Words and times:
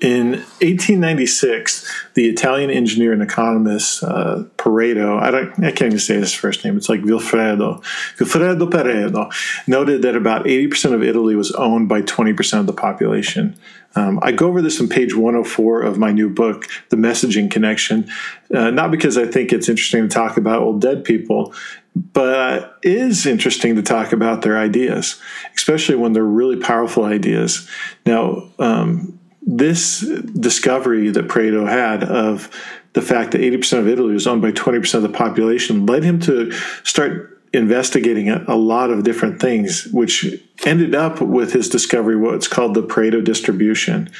In 0.00 0.30
1896, 0.60 1.92
the 2.14 2.28
Italian 2.28 2.70
engineer 2.70 3.12
and 3.12 3.20
economist 3.20 4.04
uh, 4.04 4.44
Pareto, 4.56 5.20
I, 5.20 5.32
don't, 5.32 5.64
I 5.64 5.72
can't 5.72 5.88
even 5.88 5.98
say 5.98 6.14
his 6.14 6.32
first 6.32 6.64
name, 6.64 6.76
it's 6.76 6.88
like 6.88 7.00
Vilfredo, 7.00 7.82
Vilfredo 8.16 8.70
Pareto, 8.70 9.32
noted 9.66 10.02
that 10.02 10.14
about 10.14 10.46
80% 10.46 10.92
of 10.92 11.02
Italy 11.02 11.34
was 11.34 11.50
owned 11.52 11.88
by 11.88 12.02
20% 12.02 12.60
of 12.60 12.66
the 12.66 12.72
population. 12.72 13.56
Um, 13.96 14.20
I 14.22 14.30
go 14.30 14.46
over 14.46 14.62
this 14.62 14.80
on 14.80 14.88
page 14.88 15.16
104 15.16 15.82
of 15.82 15.98
my 15.98 16.12
new 16.12 16.30
book, 16.30 16.66
The 16.90 16.96
Messaging 16.96 17.50
Connection, 17.50 18.08
uh, 18.54 18.70
not 18.70 18.92
because 18.92 19.18
I 19.18 19.26
think 19.26 19.52
it's 19.52 19.68
interesting 19.68 20.02
to 20.02 20.14
talk 20.14 20.36
about 20.36 20.62
old 20.62 20.80
dead 20.80 21.02
people, 21.02 21.52
but 21.96 22.78
it 22.82 22.92
is 22.92 23.26
interesting 23.26 23.74
to 23.74 23.82
talk 23.82 24.12
about 24.12 24.42
their 24.42 24.56
ideas, 24.56 25.20
especially 25.56 25.96
when 25.96 26.12
they're 26.12 26.22
really 26.22 26.56
powerful 26.56 27.04
ideas. 27.04 27.68
Now, 28.06 28.48
um, 28.60 29.17
this 29.48 30.00
discovery 30.00 31.08
that 31.08 31.26
Pareto 31.26 31.66
had 31.66 32.04
of 32.04 32.50
the 32.92 33.00
fact 33.00 33.32
that 33.32 33.40
80% 33.40 33.78
of 33.78 33.88
Italy 33.88 34.12
was 34.12 34.26
owned 34.26 34.42
by 34.42 34.52
20% 34.52 34.94
of 34.94 35.02
the 35.02 35.08
population 35.08 35.86
led 35.86 36.04
him 36.04 36.20
to 36.20 36.52
start 36.84 37.34
investigating 37.54 38.28
a, 38.28 38.44
a, 38.46 38.56
lot 38.56 38.90
of 38.90 39.04
different 39.04 39.40
things, 39.40 39.86
which 39.86 40.26
ended 40.66 40.94
up 40.94 41.22
with 41.22 41.54
his 41.54 41.70
discovery, 41.70 42.14
what's 42.14 42.46
called 42.46 42.74
the 42.74 42.82
Pareto 42.82 43.24
distribution. 43.24 44.10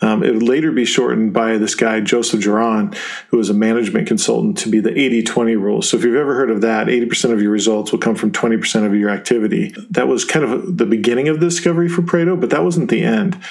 Um, 0.00 0.22
it 0.22 0.32
would 0.32 0.44
later 0.44 0.70
be 0.70 0.84
shortened 0.84 1.32
by 1.32 1.58
this 1.58 1.74
guy, 1.74 1.98
Joseph 2.00 2.40
Juran, 2.40 2.94
who 3.28 3.38
was 3.38 3.50
a 3.50 3.54
management 3.54 4.06
consultant, 4.06 4.56
to 4.58 4.68
be 4.68 4.78
the 4.78 4.96
80 4.96 5.24
20 5.24 5.56
rule. 5.56 5.82
So 5.82 5.96
if 5.96 6.04
you've 6.04 6.14
ever 6.14 6.36
heard 6.36 6.50
of 6.50 6.60
that, 6.60 6.86
80% 6.86 7.32
of 7.32 7.42
your 7.42 7.50
results 7.50 7.90
will 7.90 7.98
come 7.98 8.14
from 8.14 8.30
20% 8.30 8.86
of 8.86 8.94
your 8.94 9.10
activity. 9.10 9.74
That 9.90 10.06
was 10.06 10.24
kind 10.24 10.44
of 10.44 10.76
the 10.76 10.86
beginning 10.86 11.26
of 11.26 11.40
the 11.40 11.46
discovery 11.46 11.88
for 11.88 12.02
Pareto, 12.02 12.40
but 12.40 12.50
that 12.50 12.62
wasn't 12.62 12.88
the 12.88 13.02
end. 13.02 13.42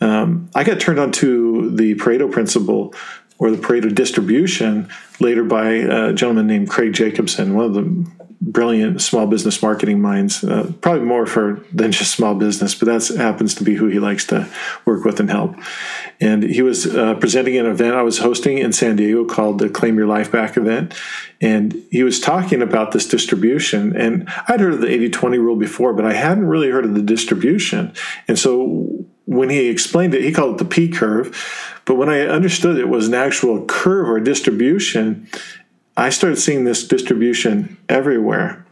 Um, 0.00 0.50
I 0.54 0.64
got 0.64 0.80
turned 0.80 0.98
on 0.98 1.12
to 1.12 1.70
the 1.74 1.94
Pareto 1.94 2.30
principle 2.30 2.94
or 3.38 3.50
the 3.50 3.58
Pareto 3.58 3.94
distribution 3.94 4.88
later 5.20 5.44
by 5.44 5.68
a 5.70 6.12
gentleman 6.12 6.46
named 6.46 6.70
Craig 6.70 6.92
Jacobson, 6.92 7.54
one 7.54 7.64
of 7.66 7.74
the 7.74 8.06
brilliant 8.40 9.00
small 9.00 9.26
business 9.26 9.62
marketing 9.62 10.00
minds. 10.00 10.44
Uh, 10.44 10.72
probably 10.80 11.04
more 11.04 11.26
for 11.26 11.64
than 11.72 11.92
just 11.92 12.12
small 12.12 12.34
business, 12.34 12.74
but 12.74 12.86
that 12.86 13.16
happens 13.16 13.54
to 13.54 13.64
be 13.64 13.74
who 13.74 13.86
he 13.86 13.98
likes 13.98 14.26
to 14.26 14.48
work 14.84 15.04
with 15.04 15.20
and 15.20 15.30
help. 15.30 15.56
And 16.20 16.42
he 16.42 16.62
was 16.62 16.86
uh, 16.86 17.14
presenting 17.14 17.56
an 17.56 17.66
event 17.66 17.94
I 17.94 18.02
was 18.02 18.18
hosting 18.18 18.58
in 18.58 18.72
San 18.72 18.96
Diego 18.96 19.24
called 19.24 19.58
the 19.58 19.68
Claim 19.68 19.96
Your 19.96 20.06
Life 20.06 20.30
Back 20.30 20.56
event. 20.56 20.94
And 21.40 21.82
he 21.90 22.02
was 22.02 22.20
talking 22.20 22.62
about 22.62 22.92
this 22.92 23.06
distribution. 23.06 23.96
And 23.96 24.28
I'd 24.48 24.60
heard 24.60 24.74
of 24.74 24.80
the 24.80 24.88
80 24.90 25.10
20 25.10 25.38
rule 25.38 25.56
before, 25.56 25.92
but 25.92 26.04
I 26.04 26.12
hadn't 26.12 26.46
really 26.46 26.70
heard 26.70 26.84
of 26.84 26.94
the 26.94 27.02
distribution. 27.02 27.92
And 28.28 28.38
so 28.38 29.06
when 29.26 29.50
he 29.50 29.68
explained 29.68 30.14
it, 30.14 30.22
he 30.22 30.32
called 30.32 30.54
it 30.54 30.58
the 30.58 30.64
P 30.64 30.88
curve. 30.88 31.36
But 31.84 31.96
when 31.96 32.08
I 32.08 32.20
understood 32.22 32.78
it 32.78 32.88
was 32.88 33.08
an 33.08 33.14
actual 33.14 33.64
curve 33.66 34.08
or 34.08 34.18
distribution, 34.18 35.28
I 35.96 36.10
started 36.10 36.36
seeing 36.36 36.64
this 36.64 36.86
distribution 36.86 37.76
everywhere. 37.88 38.64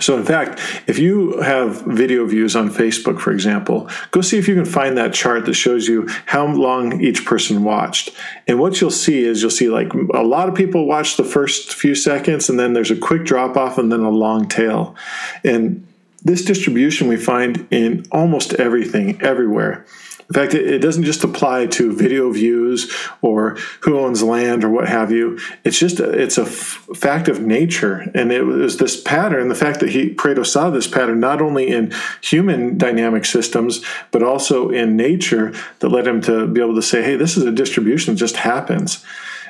So, 0.00 0.16
in 0.16 0.24
fact, 0.24 0.58
if 0.88 0.98
you 0.98 1.40
have 1.40 1.82
video 1.82 2.26
views 2.26 2.56
on 2.56 2.70
Facebook, 2.70 3.20
for 3.20 3.30
example, 3.30 3.88
go 4.10 4.20
see 4.20 4.36
if 4.36 4.48
you 4.48 4.56
can 4.56 4.64
find 4.64 4.98
that 4.98 5.14
chart 5.14 5.44
that 5.46 5.54
shows 5.54 5.86
you 5.86 6.08
how 6.26 6.46
long 6.46 7.00
each 7.00 7.24
person 7.24 7.62
watched. 7.62 8.10
And 8.48 8.58
what 8.58 8.80
you'll 8.80 8.90
see 8.90 9.22
is 9.22 9.40
you'll 9.40 9.52
see 9.52 9.68
like 9.68 9.92
a 9.92 10.24
lot 10.24 10.48
of 10.48 10.56
people 10.56 10.86
watch 10.86 11.16
the 11.16 11.24
first 11.24 11.74
few 11.74 11.94
seconds, 11.94 12.50
and 12.50 12.58
then 12.58 12.72
there's 12.72 12.90
a 12.90 12.96
quick 12.96 13.24
drop 13.24 13.56
off, 13.56 13.78
and 13.78 13.92
then 13.92 14.00
a 14.00 14.10
long 14.10 14.48
tail. 14.48 14.96
And 15.44 15.86
this 16.24 16.44
distribution 16.44 17.08
we 17.08 17.16
find 17.16 17.66
in 17.70 18.06
almost 18.10 18.54
everything, 18.54 19.20
everywhere. 19.22 19.84
In 20.32 20.34
fact, 20.34 20.54
it, 20.54 20.78
doesn't 20.78 21.02
just 21.02 21.24
apply 21.24 21.66
to 21.66 21.92
video 21.92 22.30
views 22.30 22.90
or 23.20 23.58
who 23.80 23.98
owns 23.98 24.22
land 24.22 24.64
or 24.64 24.70
what 24.70 24.88
have 24.88 25.12
you. 25.12 25.38
It's 25.62 25.78
just 25.78 26.00
a, 26.00 26.08
it's 26.10 26.38
a 26.38 26.42
f- 26.42 26.88
fact 26.96 27.28
of 27.28 27.42
nature, 27.42 28.10
and 28.14 28.32
it 28.32 28.42
was 28.44 28.78
this 28.78 28.98
pattern. 28.98 29.48
The 29.48 29.54
fact 29.54 29.80
that 29.80 29.90
he 29.90 30.14
Pareto 30.14 30.46
saw 30.46 30.70
this 30.70 30.88
pattern 30.88 31.20
not 31.20 31.42
only 31.42 31.68
in 31.68 31.92
human 32.22 32.78
dynamic 32.78 33.26
systems 33.26 33.84
but 34.10 34.22
also 34.22 34.70
in 34.70 34.96
nature 34.96 35.52
that 35.80 35.90
led 35.90 36.06
him 36.06 36.22
to 36.22 36.46
be 36.46 36.62
able 36.62 36.76
to 36.76 36.82
say, 36.82 37.02
"Hey, 37.02 37.16
this 37.16 37.36
is 37.36 37.44
a 37.44 37.52
distribution 37.52 38.14
that 38.14 38.18
just 38.18 38.36
happens." 38.36 39.04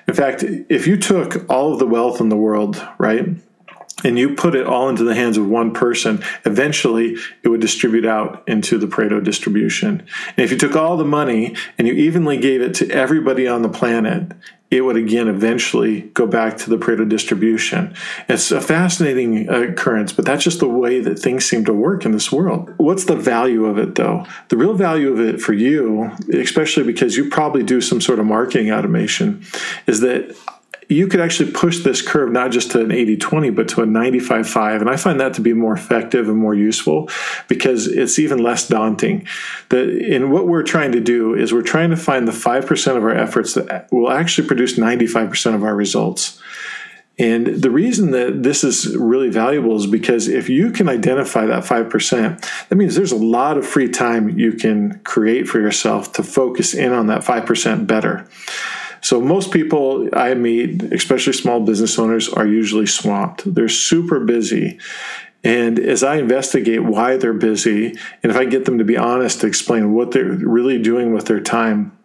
In 0.09 0.15
fact, 0.15 0.43
if 0.43 0.89
you 0.89 0.97
took 0.97 1.49
all 1.49 1.73
of 1.73 1.79
the 1.79 1.87
wealth 1.87 2.21
in 2.21 2.29
the 2.29 2.37
world, 2.37 2.85
right? 2.99 3.29
And 4.05 4.19
you 4.19 4.35
put 4.35 4.55
it 4.55 4.67
all 4.67 4.89
into 4.89 5.05
the 5.05 5.15
hands 5.15 5.37
of 5.37 5.49
one 5.49 5.73
person, 5.73 6.23
eventually 6.45 7.17
it 7.43 7.49
would 7.49 7.61
distribute 7.61 8.07
out 8.07 8.43
into 8.47 8.79
the 8.79 8.87
Pareto 8.87 9.23
distribution. 9.23 10.07
And 10.29 10.39
if 10.39 10.51
you 10.51 10.59
took 10.59 10.77
all 10.77 10.97
the 10.97 11.05
money 11.05 11.57
and 11.79 11.87
you 11.87 11.95
evenly 11.95 12.39
gave 12.39 12.61
it 12.61 12.75
to 12.75 12.91
everybody 12.91 13.47
on 13.47 13.63
the 13.63 13.69
planet, 13.69 14.33
it 14.73 14.81
would 14.81 14.97
again 14.97 15.29
eventually 15.29 16.01
go 16.01 16.27
back 16.27 16.57
to 16.57 16.71
the 16.71 16.79
Pareto 16.79 17.07
distribution. 17.07 17.95
It's 18.27 18.51
a 18.51 18.61
fascinating 18.61 19.49
uh, 19.51 19.61
occurrence, 19.61 20.15
but 20.15 20.25
that's 20.25 20.43
just 20.43 20.61
the 20.61 20.69
way 20.69 20.99
that 21.01 21.19
things 21.19 21.45
seem 21.45 21.67
to 21.67 21.75
work 21.75 22.07
in 22.07 22.13
this 22.13 22.33
world. 22.33 22.73
What's 22.79 23.05
the 23.05 23.15
value 23.15 23.67
of 23.67 23.77
it 23.77 23.97
though? 23.97 24.27
The 24.49 24.57
real 24.57 24.73
value 24.73 25.13
of 25.13 25.21
it 25.21 25.43
for 25.43 25.53
you, 25.53 26.11
especially 26.33 26.85
because 26.85 27.19
you 27.19 27.29
probably 27.29 27.63
do 27.63 27.83
some 27.83 28.01
sort 28.01 28.19
of 28.19 28.25
marketing 28.25 28.73
automation, 28.73 29.45
is 29.87 30.01
that 30.01 30.35
you 30.89 31.07
could 31.07 31.21
actually 31.21 31.53
push 31.53 31.83
this 31.83 32.03
curve 32.03 32.31
not 32.31 32.51
just 32.51 32.71
to 32.73 32.81
an 32.81 32.93
80 32.93 33.17
20, 33.17 33.51
but 33.51 33.69
to 33.69 33.83
a 33.83 33.87
95 33.87 34.49
5. 34.49 34.81
And 34.81 34.91
I 34.91 34.97
find 34.97 35.21
that 35.21 35.35
to 35.35 35.41
be 35.41 35.53
more 35.53 35.75
effective 35.75 36.29
and 36.29 36.39
more 36.39 36.55
useful 36.55 37.09
because 37.49 37.87
it's 37.87 38.19
even 38.19 38.39
less 38.39 38.69
daunting. 38.69 39.27
The, 39.69 40.15
and 40.15 40.33
what 40.33 40.47
we're 40.47 40.63
trying 40.63 40.93
to 40.93 41.01
do 41.01 41.35
is 41.35 41.53
we're 41.53 41.63
trying 41.63 41.91
to 41.91 41.97
find 41.97 42.27
the 42.27 42.33
5% 42.33 42.97
of 42.97 43.03
our 43.03 43.15
efforts 43.15 43.55
that 43.55 43.89
will 43.93 44.11
actually 44.11 44.49
produce 44.49 44.79
95% 44.79 45.55
of 45.55 45.63
our 45.63 45.75
results. 45.75 46.41
And 47.19 47.47
the 47.47 47.71
reason 47.71 48.11
that 48.13 48.43
this 48.43 48.65
is 48.65 48.97
really 48.97 49.29
valuable 49.29 49.77
is 49.77 49.87
because 49.87 50.29
if 50.29 50.49
you 50.49 50.71
can 50.71 50.89
identify 50.89 51.45
that 51.47 51.63
5%, 51.63 52.69
that 52.69 52.77
means 52.77 52.97
there's 52.97 53.13
a 53.13 53.17
lot 53.17 53.59
of 53.59 53.67
free 53.67 53.89
time 53.89 54.39
you 54.39 54.53
can 54.53 54.99
create 55.05 55.47
for 55.47 55.61
yourself 55.61 56.15
to 56.15 56.23
focus 56.23 56.75
in 56.75 56.93
on 56.93 57.09
that 57.09 57.21
5% 57.21 57.87
better. 57.87 58.27
So 59.03 59.21
most 59.21 59.51
people 59.51 60.09
I 60.13 60.35
meet, 60.35 60.83
especially 60.85 61.33
small 61.33 61.61
business 61.61 61.99
owners, 61.99 62.29
are 62.29 62.47
usually 62.47 62.87
swamped. 62.87 63.55
They're 63.55 63.69
super 63.69 64.21
busy. 64.21 64.79
And 65.45 65.79
as 65.79 66.05
I 66.05 66.17
investigate 66.17 66.85
why 66.85 67.17
they're 67.17 67.33
busy, 67.33 67.97
and 68.23 68.31
if 68.31 68.37
I 68.37 68.45
get 68.45 68.65
them 68.65 68.79
to 68.79 68.85
be 68.85 68.97
honest 68.97 69.41
to 69.41 69.49
explain 69.49 69.93
what 69.93 70.13
they're 70.13 70.25
really 70.25 70.81
doing 70.81 71.13
with 71.13 71.27
their 71.27 71.41
time, 71.41 71.97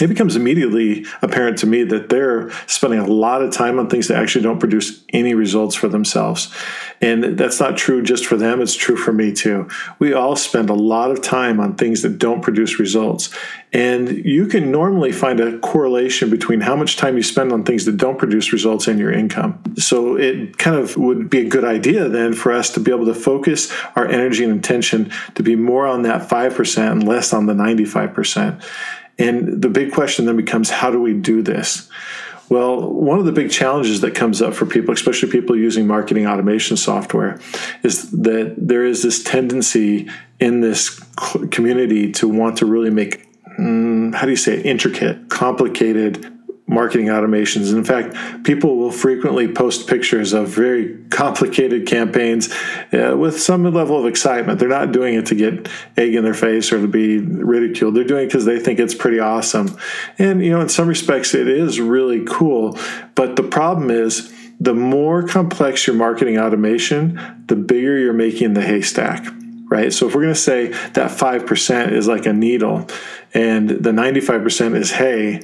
it 0.00 0.06
becomes 0.06 0.36
immediately 0.36 1.04
apparent 1.22 1.58
to 1.58 1.66
me 1.66 1.82
that 1.84 2.08
they're 2.08 2.50
spending 2.66 3.00
a 3.00 3.06
lot 3.06 3.42
of 3.42 3.52
time 3.52 3.78
on 3.78 3.88
things 3.88 4.08
that 4.08 4.16
actually 4.16 4.42
don't 4.42 4.60
produce 4.60 5.04
any 5.12 5.34
results 5.34 5.74
for 5.74 5.88
themselves. 5.88 6.54
And 7.00 7.36
that's 7.36 7.60
not 7.60 7.76
true 7.76 8.02
just 8.02 8.26
for 8.26 8.36
them, 8.36 8.60
it's 8.60 8.74
true 8.74 8.96
for 8.96 9.12
me 9.12 9.32
too. 9.32 9.68
We 9.98 10.12
all 10.12 10.36
spend 10.36 10.70
a 10.70 10.74
lot 10.74 11.10
of 11.10 11.22
time 11.22 11.60
on 11.60 11.74
things 11.74 12.02
that 12.02 12.18
don't 12.18 12.42
produce 12.42 12.78
results. 12.78 13.34
And 13.72 14.24
you 14.24 14.46
can 14.46 14.70
normally 14.70 15.12
find 15.12 15.40
a 15.40 15.58
correlation 15.58 16.30
between 16.30 16.60
how 16.60 16.74
much 16.74 16.96
time 16.96 17.16
you 17.16 17.22
spend 17.22 17.52
on 17.52 17.64
things 17.64 17.84
that 17.84 17.98
don't 17.98 18.18
produce 18.18 18.52
results 18.52 18.88
and 18.88 18.98
your 18.98 19.12
income. 19.12 19.62
So 19.76 20.16
it 20.16 20.58
kind 20.58 20.76
of 20.76 20.96
would 20.96 21.28
be 21.28 21.40
a 21.40 21.48
good 21.48 21.64
idea 21.64 22.08
then 22.08 22.32
for 22.32 22.52
us 22.52 22.70
to 22.70 22.80
be 22.80 22.90
able 22.90 23.06
to 23.06 23.14
focus 23.14 23.72
our 23.94 24.06
energy 24.06 24.44
and 24.44 24.58
attention 24.58 25.12
to 25.34 25.42
be 25.42 25.54
more 25.54 25.86
on 25.86 26.02
that 26.02 26.28
5% 26.28 26.92
and 26.92 27.06
less 27.06 27.32
on 27.32 27.46
the 27.46 27.54
95%. 27.54 28.64
And 29.18 29.60
the 29.60 29.68
big 29.68 29.92
question 29.92 30.26
then 30.26 30.36
becomes 30.36 30.70
how 30.70 30.90
do 30.90 31.00
we 31.00 31.12
do 31.12 31.42
this? 31.42 31.88
Well, 32.48 32.80
one 32.90 33.18
of 33.18 33.26
the 33.26 33.32
big 33.32 33.50
challenges 33.50 34.00
that 34.00 34.14
comes 34.14 34.40
up 34.40 34.54
for 34.54 34.64
people, 34.64 34.94
especially 34.94 35.30
people 35.30 35.56
using 35.56 35.86
marketing 35.86 36.26
automation 36.26 36.76
software, 36.76 37.38
is 37.82 38.10
that 38.12 38.54
there 38.56 38.84
is 38.86 39.02
this 39.02 39.22
tendency 39.22 40.08
in 40.40 40.60
this 40.60 40.98
community 41.50 42.10
to 42.12 42.28
want 42.28 42.58
to 42.58 42.66
really 42.66 42.90
make, 42.90 43.28
mm, 43.58 44.14
how 44.14 44.24
do 44.24 44.30
you 44.30 44.36
say 44.36 44.54
it, 44.54 44.64
intricate, 44.64 45.28
complicated 45.28 46.37
marketing 46.68 47.06
automations. 47.06 47.72
In 47.72 47.82
fact, 47.82 48.44
people 48.44 48.76
will 48.76 48.92
frequently 48.92 49.50
post 49.50 49.88
pictures 49.88 50.32
of 50.32 50.48
very 50.48 50.98
complicated 51.10 51.86
campaigns 51.86 52.52
uh, 52.92 53.16
with 53.16 53.40
some 53.40 53.64
level 53.72 53.98
of 53.98 54.06
excitement. 54.06 54.58
They're 54.58 54.68
not 54.68 54.92
doing 54.92 55.14
it 55.14 55.26
to 55.26 55.34
get 55.34 55.68
egg 55.96 56.14
in 56.14 56.24
their 56.24 56.34
face 56.34 56.70
or 56.70 56.80
to 56.80 56.86
be 56.86 57.18
ridiculed. 57.18 57.94
They're 57.94 58.04
doing 58.04 58.24
it 58.24 58.26
because 58.26 58.44
they 58.44 58.60
think 58.60 58.78
it's 58.78 58.94
pretty 58.94 59.18
awesome. 59.18 59.76
And, 60.18 60.44
you 60.44 60.50
know, 60.50 60.60
in 60.60 60.68
some 60.68 60.88
respects, 60.88 61.34
it 61.34 61.48
is 61.48 61.80
really 61.80 62.24
cool. 62.26 62.78
But 63.14 63.36
the 63.36 63.42
problem 63.42 63.90
is, 63.90 64.32
the 64.60 64.74
more 64.74 65.22
complex 65.22 65.86
your 65.86 65.94
marketing 65.94 66.36
automation, 66.36 67.44
the 67.46 67.56
bigger 67.56 67.96
you're 67.96 68.12
making 68.12 68.54
the 68.54 68.62
haystack 68.62 69.24
right? 69.70 69.92
So 69.92 70.08
if 70.08 70.14
we're 70.14 70.22
going 70.22 70.34
to 70.34 70.40
say 70.40 70.68
that 70.68 71.10
5% 71.10 71.92
is 71.92 72.08
like 72.08 72.24
a 72.26 72.32
needle 72.32 72.86
and 73.34 73.68
the 73.68 73.90
95% 73.90 74.76
is 74.76 74.92
hay, 74.92 75.42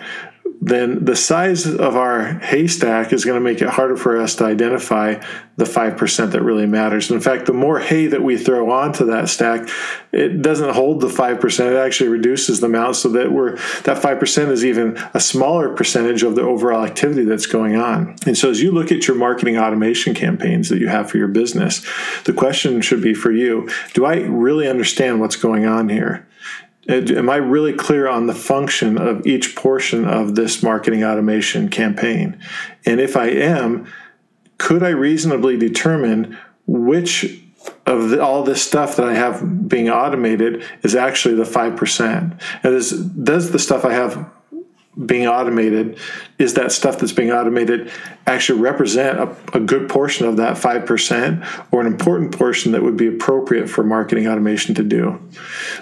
then 0.67 1.05
the 1.05 1.15
size 1.15 1.67
of 1.67 1.95
our 1.95 2.39
haystack 2.39 3.13
is 3.13 3.27
going 3.27 3.37
to 3.37 3.45
make 3.45 3.61
it 3.61 3.69
harder 3.69 3.97
for 3.97 4.19
us 4.19 4.35
to 4.37 4.45
identify 4.45 5.23
the 5.57 5.65
5% 5.65 6.31
that 6.31 6.43
really 6.43 6.65
matters. 6.65 7.11
In 7.11 7.21
fact, 7.21 7.45
the 7.45 7.53
more 7.53 7.81
hay 7.81 8.07
that 8.07 8.23
we 8.23 8.39
throw 8.39 8.71
onto 8.71 9.05
that 9.07 9.29
stack, 9.29 9.69
it 10.11 10.41
doesn't 10.41 10.71
hold 10.71 11.03
the 11.03 11.09
5%. 11.09 11.71
It 11.71 11.77
actually 11.77 12.09
reduces 12.09 12.61
the 12.61 12.67
amount 12.67 12.97
so 12.97 13.11
that 13.11 13.31
we're 13.31 13.57
that 13.83 14.03
5% 14.03 14.49
is 14.49 14.65
even 14.65 14.97
a 15.13 15.21
smaller 15.21 15.75
percentage 15.75 16.23
of 16.23 16.35
the 16.35 16.43
overall 16.43 16.85
activity 16.85 17.25
that's 17.25 17.47
going 17.47 17.77
on. 17.77 18.17
And 18.27 18.37
so 18.37 18.49
as 18.49 18.63
you 18.63 18.73
look 18.73 18.91
at 18.91 19.07
your 19.07 19.19
marketing 19.19 19.59
automation 19.59 20.15
campaigns 20.15 20.71
that 20.71 20.79
you 20.79 20.89
have 20.89 21.11
for 21.11 21.19
your 21.19 21.29
business, 21.29 21.87
the 22.25 22.33
question 22.33 22.81
should 22.81 23.03
be 23.03 23.13
for 23.13 23.31
you, 23.31 23.69
do 23.93 24.07
I 24.07 24.21
really 24.21 24.67
understand 24.67 25.21
what's 25.21 25.37
going 25.37 25.67
on 25.67 25.91
here? 25.91 26.27
Am 26.89 27.31
I 27.31 27.37
really 27.37 27.73
clear 27.73 28.09
on 28.09 28.27
the 28.27 28.35
function 28.35 28.99
of 28.99 29.27
each 29.27 29.57
portion 29.57 30.05
of 30.05 30.35
this 30.35 30.63
marketing 30.63 31.05
automation 31.05 31.69
campaign? 31.69 32.41
And 32.85 33.01
if 33.01 33.17
I 33.17 33.27
am, 33.27 33.87
could 34.59 34.83
I 34.83 34.91
reasonably 34.91 35.57
determine 35.57 36.39
which 36.67 37.41
of 37.87 38.11
the, 38.11 38.23
all 38.23 38.43
this 38.43 38.63
stuff 38.63 38.97
that 38.97 39.07
I 39.07 39.15
have 39.15 39.69
being 39.69 39.89
automated 39.89 40.65
is 40.83 40.95
actually 40.95 41.35
the 41.35 41.45
5%? 41.45 42.41
And 42.63 42.75
is, 42.75 42.91
does 42.91 43.51
the 43.51 43.59
stuff 43.59 43.85
I 43.85 43.93
have 43.93 44.31
being 45.07 45.27
automated 45.27 45.99
is 46.39 46.55
that 46.55 46.71
stuff 46.71 46.99
that's 46.99 47.13
being 47.13 47.33
automated 47.33 47.91
actually 48.27 48.61
represent 48.61 49.19
a, 49.19 49.37
a, 49.53 49.61
good 49.61 49.89
portion 49.89 50.27
of 50.27 50.37
that 50.37 50.57
5% 50.57 51.67
or 51.73 51.81
an 51.81 51.87
important 51.87 52.37
portion 52.37 52.73
that 52.73 52.83
would 52.83 52.97
be 52.97 53.09
appropriate 53.09 53.69
for 53.69 53.83
marketing 53.83 54.29
automation 54.29 54.75
to 54.77 54.85
do 54.85 55.21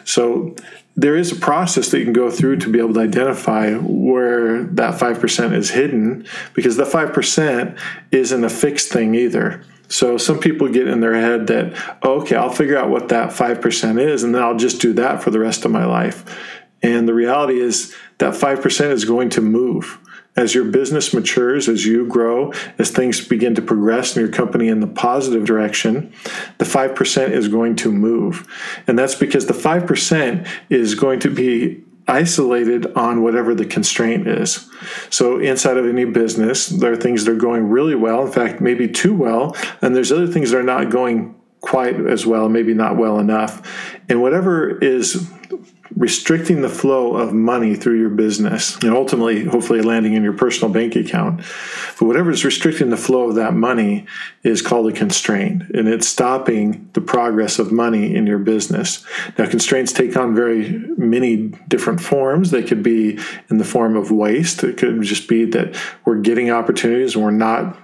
so 0.04 0.54
there 0.94 1.16
is 1.16 1.32
a 1.32 1.36
process 1.36 1.90
that 1.90 1.98
you 1.98 2.04
can 2.04 2.12
go 2.12 2.30
through 2.30 2.58
to 2.58 2.70
be 2.70 2.78
able 2.78 2.94
to 2.94 3.00
identify 3.00 3.72
where 3.74 4.64
that 4.64 5.00
5% 5.00 5.52
is 5.54 5.70
hidden 5.70 6.26
because 6.54 6.76
the 6.76 6.84
5% 6.84 7.78
isn't 8.10 8.44
a 8.44 8.50
fixed 8.50 8.90
thing 8.90 9.14
either. 9.14 9.64
So 9.88 10.16
some 10.16 10.38
people 10.38 10.68
get 10.68 10.88
in 10.88 11.00
their 11.00 11.14
head 11.14 11.46
that, 11.48 11.98
oh, 12.02 12.20
okay, 12.22 12.36
I'll 12.36 12.50
figure 12.50 12.76
out 12.76 12.90
what 12.90 13.08
that 13.08 13.30
5% 13.30 14.00
is 14.00 14.22
and 14.22 14.34
then 14.34 14.42
I'll 14.42 14.56
just 14.56 14.80
do 14.80 14.92
that 14.94 15.22
for 15.22 15.30
the 15.30 15.38
rest 15.38 15.64
of 15.64 15.70
my 15.70 15.84
life. 15.84 16.24
And 16.82 17.08
the 17.08 17.14
reality 17.14 17.60
is 17.60 17.94
that 18.18 18.34
5% 18.34 18.90
is 18.90 19.04
going 19.04 19.30
to 19.30 19.40
move 19.40 19.98
as 20.34 20.54
your 20.54 20.64
business 20.64 21.12
matures, 21.12 21.68
as 21.68 21.84
you 21.84 22.06
grow, 22.06 22.52
as 22.78 22.90
things 22.90 23.26
begin 23.26 23.54
to 23.54 23.62
progress 23.62 24.16
in 24.16 24.22
your 24.22 24.32
company 24.32 24.68
in 24.68 24.80
the 24.80 24.86
positive 24.86 25.44
direction, 25.44 26.12
the 26.58 26.64
5% 26.64 27.30
is 27.30 27.48
going 27.48 27.76
to 27.76 27.92
move. 27.92 28.46
And 28.86 28.98
that's 28.98 29.14
because 29.14 29.46
the 29.46 29.52
5% 29.52 30.48
is 30.70 30.94
going 30.94 31.20
to 31.20 31.30
be 31.30 31.84
isolated 32.08 32.86
on 32.96 33.22
whatever 33.22 33.54
the 33.54 33.64
constraint 33.64 34.26
is. 34.26 34.68
So, 35.10 35.38
inside 35.38 35.76
of 35.76 35.86
any 35.86 36.04
business, 36.04 36.66
there 36.66 36.92
are 36.92 36.96
things 36.96 37.24
that 37.24 37.32
are 37.32 37.36
going 37.36 37.68
really 37.68 37.94
well, 37.94 38.26
in 38.26 38.32
fact, 38.32 38.60
maybe 38.60 38.88
too 38.88 39.14
well, 39.14 39.56
and 39.80 39.94
there's 39.94 40.10
other 40.10 40.26
things 40.26 40.50
that 40.50 40.58
are 40.58 40.64
not 40.64 40.90
going 40.90 41.34
quite 41.60 41.94
as 41.94 42.26
well, 42.26 42.48
maybe 42.48 42.74
not 42.74 42.96
well 42.96 43.20
enough. 43.20 43.94
And 44.08 44.20
whatever 44.20 44.78
is 44.78 45.30
restricting 46.02 46.62
the 46.62 46.68
flow 46.68 47.14
of 47.14 47.32
money 47.32 47.76
through 47.76 47.96
your 47.96 48.10
business 48.10 48.74
and 48.82 48.92
ultimately 48.92 49.44
hopefully 49.44 49.80
landing 49.80 50.14
in 50.14 50.24
your 50.24 50.32
personal 50.32 50.68
bank 50.68 50.96
account. 50.96 51.38
But 51.96 52.06
whatever 52.06 52.32
is 52.32 52.44
restricting 52.44 52.90
the 52.90 52.96
flow 52.96 53.28
of 53.28 53.36
that 53.36 53.54
money 53.54 54.06
is 54.42 54.62
called 54.62 54.88
a 54.88 54.92
constraint 54.92 55.62
and 55.72 55.86
it's 55.86 56.08
stopping 56.08 56.90
the 56.94 57.00
progress 57.00 57.60
of 57.60 57.70
money 57.70 58.16
in 58.16 58.26
your 58.26 58.40
business. 58.40 59.06
Now 59.38 59.48
constraints 59.48 59.92
take 59.92 60.16
on 60.16 60.34
very 60.34 60.70
many 60.96 61.52
different 61.68 62.00
forms. 62.00 62.50
They 62.50 62.64
could 62.64 62.82
be 62.82 63.20
in 63.48 63.58
the 63.58 63.64
form 63.64 63.96
of 63.96 64.10
waste. 64.10 64.64
It 64.64 64.78
could 64.78 65.00
just 65.02 65.28
be 65.28 65.44
that 65.52 65.80
we're 66.04 66.18
getting 66.18 66.50
opportunities 66.50 67.14
and 67.14 67.22
we're 67.22 67.30
not 67.30 67.78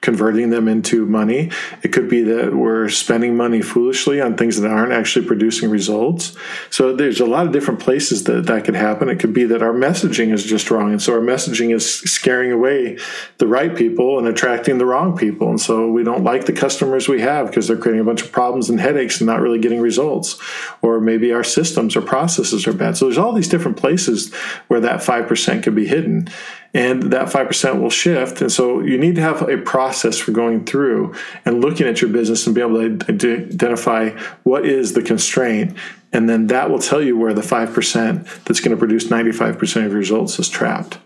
converting 0.00 0.50
them 0.50 0.68
into 0.68 1.04
money. 1.06 1.50
It 1.82 1.88
could 1.88 2.08
be 2.08 2.22
that 2.22 2.54
we're 2.54 2.88
spending 2.88 3.36
money 3.36 3.60
foolishly 3.60 4.20
on 4.20 4.36
things 4.36 4.60
that 4.60 4.70
aren't 4.70 4.92
actually 4.92 5.26
producing 5.26 5.70
results. 5.70 6.36
So 6.70 6.94
there's 6.94 7.20
a 7.20 7.26
lot 7.26 7.46
of 7.46 7.52
different 7.52 7.80
places 7.80 8.24
that 8.24 8.46
that 8.46 8.64
could 8.64 8.76
happen. 8.76 9.08
It 9.08 9.18
could 9.18 9.34
be 9.34 9.44
that 9.44 9.62
our 9.62 9.72
messaging 9.72 10.32
is 10.32 10.44
just 10.44 10.70
wrong. 10.70 10.92
And 10.92 11.02
so 11.02 11.14
our 11.14 11.20
messaging 11.20 11.74
is 11.74 12.00
scaring 12.00 12.52
away 12.52 12.98
the 13.38 13.48
right 13.48 13.74
people 13.74 14.18
and 14.18 14.28
attracting 14.28 14.78
the 14.78 14.86
wrong 14.86 15.16
people. 15.16 15.50
And 15.50 15.60
so 15.60 15.90
we 15.90 16.04
don't 16.04 16.22
like 16.22 16.46
the 16.46 16.52
customers 16.52 17.08
we 17.08 17.20
have 17.20 17.48
because 17.48 17.66
they're 17.66 17.76
creating 17.76 18.00
a 18.00 18.04
bunch 18.04 18.22
of 18.22 18.30
problems 18.30 18.70
and 18.70 18.78
headaches 18.78 19.20
and 19.20 19.26
not 19.26 19.40
really 19.40 19.58
getting 19.58 19.80
results. 19.80 20.38
Or 20.80 21.00
maybe 21.00 21.32
our 21.32 21.44
systems 21.44 21.96
or 21.96 22.02
processes 22.02 22.66
are 22.68 22.72
bad. 22.72 22.96
So 22.96 23.06
there's 23.06 23.18
all 23.18 23.32
these 23.32 23.48
different 23.48 23.76
places 23.76 24.32
where 24.68 24.80
that 24.80 25.00
5% 25.00 25.62
could 25.62 25.74
be 25.74 25.86
hidden 25.88 26.28
and 26.74 27.04
that 27.04 27.28
5% 27.28 27.80
will 27.80 27.90
shift. 27.90 28.40
And 28.40 28.52
so 28.52 28.80
you 28.80 28.98
need 28.98 29.14
to 29.14 29.22
have 29.22 29.48
a 29.48 29.58
process 29.58 30.18
for 30.18 30.32
going 30.32 30.64
through 30.64 31.14
and 31.44 31.60
looking 31.60 31.86
at 31.86 32.00
your 32.02 32.10
business 32.10 32.46
and 32.46 32.54
be 32.54 32.60
able 32.60 32.76
to 32.76 33.06
identify 33.08 34.10
what 34.42 34.66
is 34.66 34.92
the 34.92 35.02
constraint. 35.02 35.76
And 36.12 36.28
then 36.28 36.48
that 36.48 36.70
will 36.70 36.78
tell 36.78 37.02
you 37.02 37.16
where 37.16 37.32
the 37.32 37.40
5% 37.42 38.44
that's 38.44 38.60
going 38.60 38.70
to 38.70 38.76
produce 38.76 39.06
95% 39.06 39.86
of 39.86 39.92
your 39.92 39.98
results 39.98 40.38
is 40.38 40.48
trapped. 40.48 40.98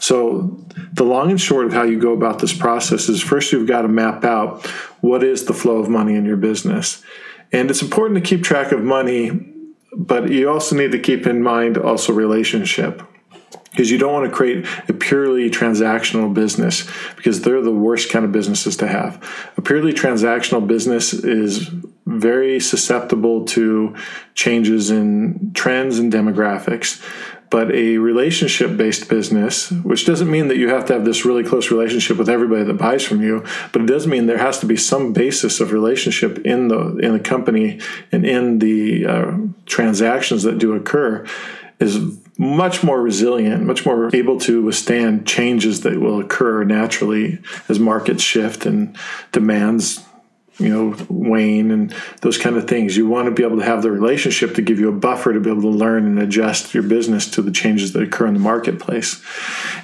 So, 0.00 0.58
the 0.94 1.04
long 1.04 1.30
and 1.30 1.40
short 1.40 1.66
of 1.66 1.74
how 1.74 1.82
you 1.82 2.00
go 2.00 2.14
about 2.14 2.38
this 2.38 2.56
process 2.56 3.10
is 3.10 3.22
first 3.22 3.52
you've 3.52 3.68
got 3.68 3.82
to 3.82 3.88
map 3.88 4.24
out 4.24 4.66
what 5.02 5.22
is 5.22 5.44
the 5.44 5.52
flow 5.52 5.76
of 5.76 5.90
money 5.90 6.14
in 6.14 6.24
your 6.24 6.38
business. 6.38 7.02
And 7.52 7.70
it's 7.70 7.82
important 7.82 8.22
to 8.22 8.26
keep 8.26 8.42
track 8.42 8.72
of 8.72 8.82
money, 8.82 9.52
but 9.94 10.30
you 10.30 10.48
also 10.48 10.76
need 10.76 10.92
to 10.92 10.98
keep 10.98 11.26
in 11.26 11.42
mind 11.42 11.76
also 11.76 12.14
relationship 12.14 13.02
because 13.76 13.90
you 13.90 13.98
don't 13.98 14.14
want 14.14 14.24
to 14.24 14.34
create 14.34 14.66
a 14.88 14.94
purely 14.94 15.50
transactional 15.50 16.32
business 16.32 16.88
because 17.14 17.42
they're 17.42 17.60
the 17.60 17.70
worst 17.70 18.10
kind 18.10 18.24
of 18.24 18.32
businesses 18.32 18.74
to 18.78 18.88
have. 18.88 19.22
A 19.58 19.60
purely 19.60 19.92
transactional 19.92 20.66
business 20.66 21.12
is 21.12 21.68
very 22.06 22.58
susceptible 22.58 23.44
to 23.44 23.94
changes 24.34 24.90
in 24.90 25.50
trends 25.54 25.98
and 25.98 26.10
demographics. 26.10 27.04
But 27.50 27.70
a 27.72 27.98
relationship 27.98 28.76
based 28.76 29.08
business, 29.10 29.70
which 29.70 30.06
doesn't 30.06 30.30
mean 30.30 30.48
that 30.48 30.56
you 30.56 30.70
have 30.70 30.86
to 30.86 30.94
have 30.94 31.04
this 31.04 31.24
really 31.24 31.44
close 31.44 31.70
relationship 31.70 32.16
with 32.16 32.28
everybody 32.28 32.64
that 32.64 32.74
buys 32.74 33.04
from 33.04 33.22
you, 33.22 33.44
but 33.72 33.82
it 33.82 33.86
does 33.86 34.06
mean 34.06 34.26
there 34.26 34.38
has 34.38 34.58
to 34.60 34.66
be 34.66 34.76
some 34.76 35.12
basis 35.12 35.60
of 35.60 35.70
relationship 35.70 36.38
in 36.38 36.68
the 36.68 36.96
in 36.96 37.12
the 37.12 37.20
company 37.20 37.78
and 38.10 38.26
in 38.26 38.58
the 38.58 39.06
uh, 39.06 39.36
transactions 39.64 40.42
that 40.42 40.58
do 40.58 40.72
occur 40.72 41.24
is 41.78 42.18
much 42.38 42.82
more 42.82 43.00
resilient, 43.00 43.64
much 43.64 43.86
more 43.86 44.14
able 44.14 44.38
to 44.40 44.62
withstand 44.62 45.26
changes 45.26 45.82
that 45.82 46.00
will 46.00 46.20
occur 46.20 46.64
naturally 46.64 47.38
as 47.68 47.78
markets 47.78 48.22
shift 48.22 48.66
and 48.66 48.96
demands 49.32 50.04
you 50.58 50.70
know 50.70 50.96
wane 51.10 51.70
and 51.70 51.94
those 52.22 52.38
kind 52.38 52.56
of 52.56 52.68
things. 52.68 52.96
You 52.96 53.06
want 53.06 53.26
to 53.26 53.30
be 53.30 53.42
able 53.42 53.58
to 53.58 53.64
have 53.64 53.82
the 53.82 53.90
relationship 53.90 54.54
to 54.54 54.62
give 54.62 54.78
you 54.78 54.88
a 54.88 54.92
buffer 54.92 55.32
to 55.32 55.40
be 55.40 55.50
able 55.50 55.62
to 55.62 55.68
learn 55.68 56.06
and 56.06 56.18
adjust 56.18 56.74
your 56.74 56.82
business 56.82 57.30
to 57.32 57.42
the 57.42 57.50
changes 57.50 57.92
that 57.92 58.02
occur 58.02 58.26
in 58.26 58.34
the 58.34 58.40
marketplace. 58.40 59.22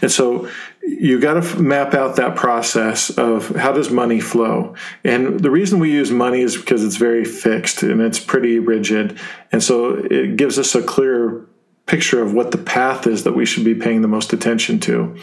And 0.00 0.10
so 0.10 0.48
you 0.82 1.20
got 1.20 1.42
to 1.42 1.62
map 1.62 1.94
out 1.94 2.16
that 2.16 2.36
process 2.36 3.10
of 3.10 3.54
how 3.54 3.72
does 3.72 3.90
money 3.90 4.20
flow? 4.20 4.74
And 5.04 5.40
the 5.40 5.50
reason 5.50 5.78
we 5.78 5.92
use 5.92 6.10
money 6.10 6.40
is 6.40 6.56
because 6.56 6.84
it's 6.84 6.96
very 6.96 7.24
fixed 7.24 7.82
and 7.82 8.00
it's 8.00 8.18
pretty 8.18 8.58
rigid. 8.58 9.18
And 9.52 9.62
so 9.62 9.94
it 9.94 10.36
gives 10.36 10.58
us 10.58 10.74
a 10.74 10.82
clear 10.82 11.46
picture 11.86 12.22
of 12.22 12.32
what 12.32 12.50
the 12.50 12.58
path 12.58 13.06
is 13.06 13.24
that 13.24 13.32
we 13.32 13.46
should 13.46 13.64
be 13.64 13.74
paying 13.74 14.02
the 14.02 14.08
most 14.08 14.32
attention 14.32 14.80
to. 14.80 15.16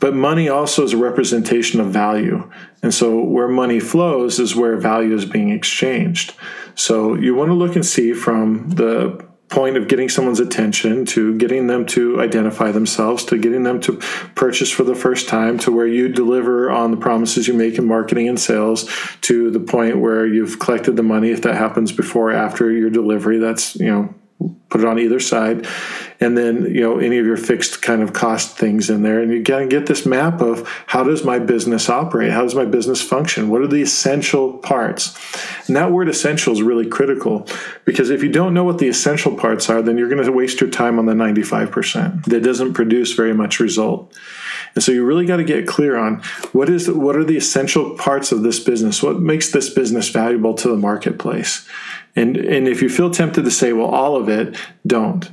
But 0.00 0.14
money 0.14 0.48
also 0.48 0.84
is 0.84 0.92
a 0.92 0.98
representation 0.98 1.80
of 1.80 1.88
value. 1.88 2.50
And 2.82 2.92
so 2.92 3.22
where 3.22 3.48
money 3.48 3.80
flows 3.80 4.38
is 4.38 4.54
where 4.54 4.76
value 4.76 5.14
is 5.14 5.24
being 5.24 5.50
exchanged. 5.50 6.34
So 6.74 7.14
you 7.14 7.34
want 7.34 7.50
to 7.50 7.54
look 7.54 7.76
and 7.76 7.86
see 7.86 8.12
from 8.12 8.68
the 8.70 9.26
point 9.48 9.76
of 9.76 9.86
getting 9.86 10.08
someone's 10.08 10.40
attention 10.40 11.04
to 11.04 11.36
getting 11.38 11.68
them 11.68 11.86
to 11.86 12.20
identify 12.20 12.72
themselves 12.72 13.24
to 13.24 13.38
getting 13.38 13.62
them 13.62 13.80
to 13.80 13.92
purchase 14.34 14.72
for 14.72 14.82
the 14.82 14.94
first 14.94 15.28
time 15.28 15.56
to 15.56 15.70
where 15.70 15.86
you 15.86 16.08
deliver 16.08 16.68
on 16.68 16.90
the 16.90 16.96
promises 16.96 17.46
you 17.46 17.54
make 17.54 17.78
in 17.78 17.86
marketing 17.86 18.28
and 18.28 18.40
sales 18.40 18.90
to 19.20 19.50
the 19.52 19.60
point 19.60 20.00
where 20.00 20.26
you've 20.26 20.58
collected 20.58 20.96
the 20.96 21.02
money 21.02 21.30
if 21.30 21.42
that 21.42 21.54
happens 21.54 21.92
before 21.92 22.32
or 22.32 22.34
after 22.34 22.72
your 22.72 22.90
delivery 22.90 23.38
that's 23.38 23.76
you 23.76 23.86
know 23.86 24.12
put 24.68 24.80
it 24.80 24.86
on 24.86 24.98
either 24.98 25.20
side. 25.20 25.66
And 26.18 26.36
then 26.36 26.64
you 26.74 26.80
know 26.80 26.98
any 26.98 27.18
of 27.18 27.26
your 27.26 27.36
fixed 27.36 27.82
kind 27.82 28.02
of 28.02 28.12
cost 28.12 28.56
things 28.56 28.90
in 28.90 29.02
there. 29.02 29.20
And 29.20 29.30
you 29.30 29.42
to 29.42 29.66
get 29.66 29.86
this 29.86 30.06
map 30.06 30.40
of 30.40 30.68
how 30.86 31.04
does 31.04 31.24
my 31.24 31.38
business 31.38 31.88
operate? 31.88 32.32
How 32.32 32.42
does 32.42 32.54
my 32.54 32.64
business 32.64 33.02
function? 33.02 33.48
What 33.48 33.62
are 33.62 33.66
the 33.66 33.82
essential 33.82 34.54
parts? 34.58 35.16
And 35.66 35.76
that 35.76 35.92
word 35.92 36.08
essential 36.08 36.52
is 36.52 36.62
really 36.62 36.86
critical 36.86 37.46
because 37.84 38.10
if 38.10 38.22
you 38.22 38.30
don't 38.30 38.54
know 38.54 38.64
what 38.64 38.78
the 38.78 38.88
essential 38.88 39.36
parts 39.36 39.68
are 39.68 39.82
then 39.82 39.98
you're 39.98 40.08
going 40.08 40.22
to 40.22 40.32
waste 40.32 40.60
your 40.60 40.70
time 40.70 40.98
on 40.98 41.06
the 41.06 41.12
95% 41.12 42.24
that 42.26 42.42
doesn't 42.42 42.74
produce 42.74 43.12
very 43.12 43.34
much 43.34 43.60
result 43.60 44.12
and 44.76 44.84
so 44.84 44.92
you 44.92 45.04
really 45.04 45.26
got 45.26 45.38
to 45.38 45.44
get 45.44 45.66
clear 45.66 45.96
on 45.96 46.22
what 46.52 46.70
is 46.70 46.88
what 46.88 47.16
are 47.16 47.24
the 47.24 47.36
essential 47.36 47.96
parts 47.96 48.30
of 48.30 48.42
this 48.42 48.60
business 48.60 49.02
what 49.02 49.18
makes 49.18 49.50
this 49.50 49.68
business 49.68 50.10
valuable 50.10 50.54
to 50.54 50.68
the 50.68 50.76
marketplace 50.76 51.66
and 52.16 52.38
and 52.38 52.66
if 52.66 52.80
you 52.80 52.88
feel 52.88 53.10
tempted 53.10 53.44
to 53.44 53.50
say, 53.50 53.72
well, 53.74 53.88
all 53.88 54.16
of 54.16 54.28
it, 54.28 54.56
don't. 54.86 55.30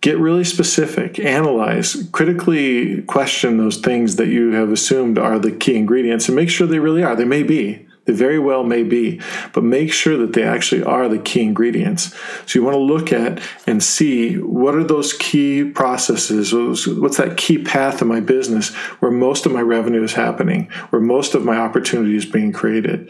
get 0.00 0.18
really 0.18 0.42
specific, 0.42 1.20
analyze, 1.20 2.08
critically 2.10 3.02
question 3.02 3.56
those 3.56 3.76
things 3.76 4.16
that 4.16 4.26
you 4.26 4.50
have 4.50 4.72
assumed 4.72 5.16
are 5.16 5.38
the 5.38 5.52
key 5.52 5.76
ingredients 5.76 6.28
and 6.28 6.34
make 6.34 6.50
sure 6.50 6.66
they 6.66 6.80
really 6.80 7.04
are. 7.04 7.14
They 7.14 7.24
may 7.24 7.44
be. 7.44 7.86
They 8.04 8.12
very 8.12 8.38
well 8.38 8.64
may 8.64 8.82
be, 8.82 9.20
but 9.52 9.62
make 9.62 9.92
sure 9.92 10.16
that 10.16 10.32
they 10.32 10.42
actually 10.42 10.82
are 10.82 11.08
the 11.08 11.18
key 11.18 11.42
ingredients. 11.42 12.14
So 12.46 12.58
you 12.58 12.64
want 12.64 12.74
to 12.74 12.80
look 12.80 13.12
at 13.12 13.40
and 13.66 13.82
see 13.82 14.36
what 14.38 14.74
are 14.74 14.82
those 14.82 15.12
key 15.12 15.64
processes, 15.64 16.52
what's 16.52 17.18
that 17.18 17.36
key 17.36 17.58
path 17.62 18.02
in 18.02 18.08
my 18.08 18.18
business 18.18 18.74
where 19.00 19.12
most 19.12 19.46
of 19.46 19.52
my 19.52 19.60
revenue 19.60 20.02
is 20.02 20.14
happening, 20.14 20.68
where 20.90 21.00
most 21.00 21.34
of 21.34 21.44
my 21.44 21.56
opportunity 21.56 22.16
is 22.16 22.26
being 22.26 22.52
created. 22.52 23.08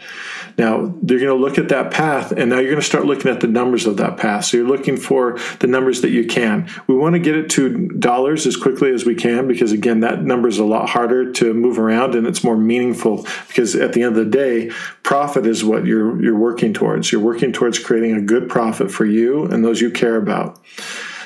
Now, 0.57 0.81
you're 1.03 1.19
going 1.19 1.25
to 1.25 1.33
look 1.33 1.57
at 1.57 1.69
that 1.69 1.91
path, 1.91 2.31
and 2.31 2.51
now 2.51 2.57
you're 2.57 2.69
going 2.69 2.75
to 2.75 2.85
start 2.85 3.05
looking 3.05 3.31
at 3.31 3.39
the 3.39 3.47
numbers 3.47 3.87
of 3.87 3.97
that 3.97 4.17
path. 4.17 4.45
So 4.45 4.57
you're 4.57 4.67
looking 4.67 4.97
for 4.97 5.39
the 5.59 5.67
numbers 5.67 6.01
that 6.01 6.11
you 6.11 6.27
can. 6.27 6.69
We 6.85 6.95
want 6.95 7.13
to 7.13 7.19
get 7.19 7.35
it 7.35 7.49
to 7.51 7.87
dollars 7.87 8.45
as 8.45 8.55
quickly 8.55 8.91
as 8.91 9.05
we 9.05 9.15
can 9.15 9.47
because, 9.47 9.71
again, 9.71 10.01
that 10.01 10.21
number 10.21 10.47
is 10.47 10.59
a 10.59 10.65
lot 10.65 10.89
harder 10.89 11.31
to 11.33 11.53
move 11.55 11.79
around 11.79 12.13
and 12.13 12.27
it's 12.27 12.43
more 12.43 12.57
meaningful 12.57 13.25
because 13.47 13.75
at 13.75 13.93
the 13.93 14.03
end 14.03 14.15
of 14.15 14.25
the 14.25 14.29
day, 14.29 14.69
profit 15.03 15.45
is 15.45 15.63
what 15.63 15.85
you're 15.85 16.21
you're 16.21 16.37
working 16.37 16.73
towards. 16.73 17.11
You're 17.11 17.21
working 17.21 17.51
towards 17.51 17.79
creating 17.79 18.15
a 18.15 18.21
good 18.21 18.49
profit 18.49 18.91
for 18.91 19.05
you 19.05 19.45
and 19.45 19.63
those 19.63 19.81
you 19.81 19.91
care 19.91 20.15
about. 20.15 20.59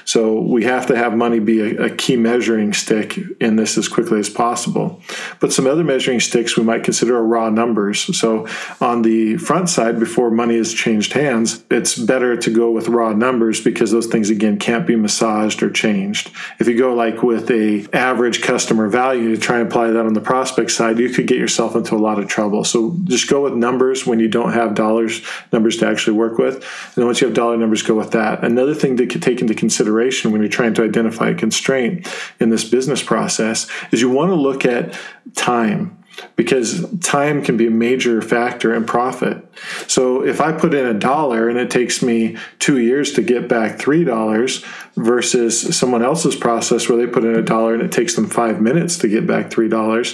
So 0.07 0.39
we 0.39 0.63
have 0.63 0.85
to 0.87 0.95
have 0.95 1.17
money 1.17 1.39
be 1.39 1.59
a, 1.59 1.87
a, 1.87 1.89
key 1.89 2.15
measuring 2.15 2.71
stick 2.71 3.19
in 3.41 3.57
this 3.57 3.77
as 3.77 3.89
quickly 3.89 4.19
as 4.19 4.29
possible. 4.29 5.01
But 5.41 5.51
some 5.51 5.67
other 5.67 5.83
measuring 5.83 6.21
sticks 6.21 6.55
we 6.55 6.63
might 6.63 6.85
consider 6.85 7.17
are 7.17 7.25
raw 7.25 7.49
numbers. 7.49 8.17
So 8.17 8.47
on 8.79 9.01
the 9.01 9.35
front 9.35 9.67
side, 9.67 9.99
before 9.99 10.31
money 10.31 10.55
has 10.55 10.73
changed 10.73 11.11
hands, 11.11 11.61
it's 11.69 11.97
better 11.97 12.37
to 12.37 12.49
go 12.49 12.71
with 12.71 12.87
raw 12.87 13.11
numbers 13.11 13.59
because 13.59 13.91
those 13.91 14.07
things 14.07 14.29
again 14.29 14.57
can't 14.59 14.87
be 14.87 14.95
massaged 14.95 15.61
or 15.61 15.69
changed. 15.69 16.31
If 16.57 16.69
you 16.69 16.77
go 16.77 16.93
like 16.93 17.21
with 17.21 17.51
a 17.51 17.85
average 17.91 18.41
customer 18.41 18.87
value 18.87 19.35
to 19.35 19.41
try 19.41 19.59
and 19.59 19.67
apply 19.67 19.89
that 19.89 20.05
on 20.05 20.13
the 20.13 20.21
prospect 20.21 20.71
side, 20.71 20.99
you 20.99 21.09
could 21.09 21.27
get 21.27 21.37
yourself 21.37 21.75
into 21.75 21.95
a 21.95 21.97
lot 21.99 22.17
of 22.17 22.29
trouble. 22.29 22.63
So 22.63 22.95
just 23.03 23.29
go 23.29 23.43
with 23.43 23.55
numbers 23.55 24.07
when 24.07 24.21
you 24.21 24.29
don't 24.29 24.53
have 24.53 24.73
dollars 24.73 25.21
numbers 25.51 25.75
to 25.77 25.87
actually 25.87 26.15
work 26.15 26.37
with. 26.37 26.65
And 26.95 27.05
once 27.05 27.19
you 27.19 27.27
have 27.27 27.35
dollar 27.35 27.57
numbers, 27.57 27.83
go 27.83 27.95
with 27.95 28.11
that. 28.11 28.45
Another 28.45 28.73
thing 28.73 28.95
to 28.95 29.05
take 29.05 29.41
into 29.41 29.53
consideration 29.53 29.96
consideration 29.97 30.31
when 30.31 30.41
you're 30.41 30.49
trying 30.49 30.73
to 30.75 30.83
identify 30.83 31.29
a 31.29 31.33
constraint 31.33 32.07
in 32.39 32.49
this 32.49 32.63
business 32.63 33.01
process 33.01 33.67
is 33.91 34.01
you 34.01 34.09
want 34.09 34.29
to 34.29 34.35
look 34.35 34.63
at 34.65 34.97
time 35.35 35.97
because 36.35 36.85
time 36.99 37.43
can 37.43 37.57
be 37.57 37.67
a 37.67 37.71
major 37.71 38.21
factor 38.21 38.73
in 38.73 38.85
profit. 38.85 39.43
So 39.87 40.23
if 40.23 40.39
I 40.39 40.51
put 40.51 40.73
in 40.73 40.85
a 40.85 40.93
dollar 40.93 41.49
and 41.49 41.57
it 41.57 41.71
takes 41.71 42.03
me 42.03 42.37
two 42.59 42.79
years 42.79 43.13
to 43.13 43.21
get 43.21 43.47
back 43.47 43.79
three 43.79 44.03
dollars 44.03 44.63
versus 44.95 45.77
someone 45.77 46.03
else's 46.03 46.35
process 46.35 46.89
where 46.89 46.97
they 46.97 47.05
put 47.05 47.23
in 47.23 47.35
a 47.35 47.41
dollar 47.41 47.73
and 47.73 47.83
it 47.83 47.91
takes 47.91 48.15
them 48.15 48.27
five 48.27 48.59
minutes 48.59 48.97
to 48.97 49.07
get 49.07 49.27
back 49.27 49.51
three 49.51 49.69
dollars, 49.69 50.13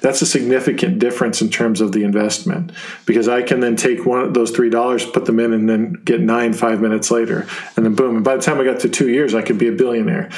that's 0.00 0.22
a 0.22 0.26
significant 0.26 0.98
difference 0.98 1.40
in 1.40 1.48
terms 1.48 1.80
of 1.80 1.92
the 1.92 2.02
investment. 2.02 2.72
Because 3.06 3.28
I 3.28 3.42
can 3.42 3.60
then 3.60 3.76
take 3.76 4.04
one 4.04 4.20
of 4.20 4.34
those 4.34 4.50
three 4.50 4.70
dollars, 4.70 5.06
put 5.06 5.24
them 5.24 5.38
in, 5.38 5.52
and 5.52 5.68
then 5.68 5.92
get 6.04 6.20
nine 6.20 6.52
five 6.52 6.80
minutes 6.80 7.10
later, 7.10 7.46
and 7.76 7.84
then 7.84 7.94
boom. 7.94 8.16
And 8.16 8.24
by 8.24 8.36
the 8.36 8.42
time 8.42 8.60
I 8.60 8.64
got 8.64 8.80
to 8.80 8.88
two 8.88 9.08
years, 9.08 9.34
I 9.34 9.42
could 9.42 9.58
be 9.58 9.68
a 9.68 9.72
billionaire. 9.72 10.30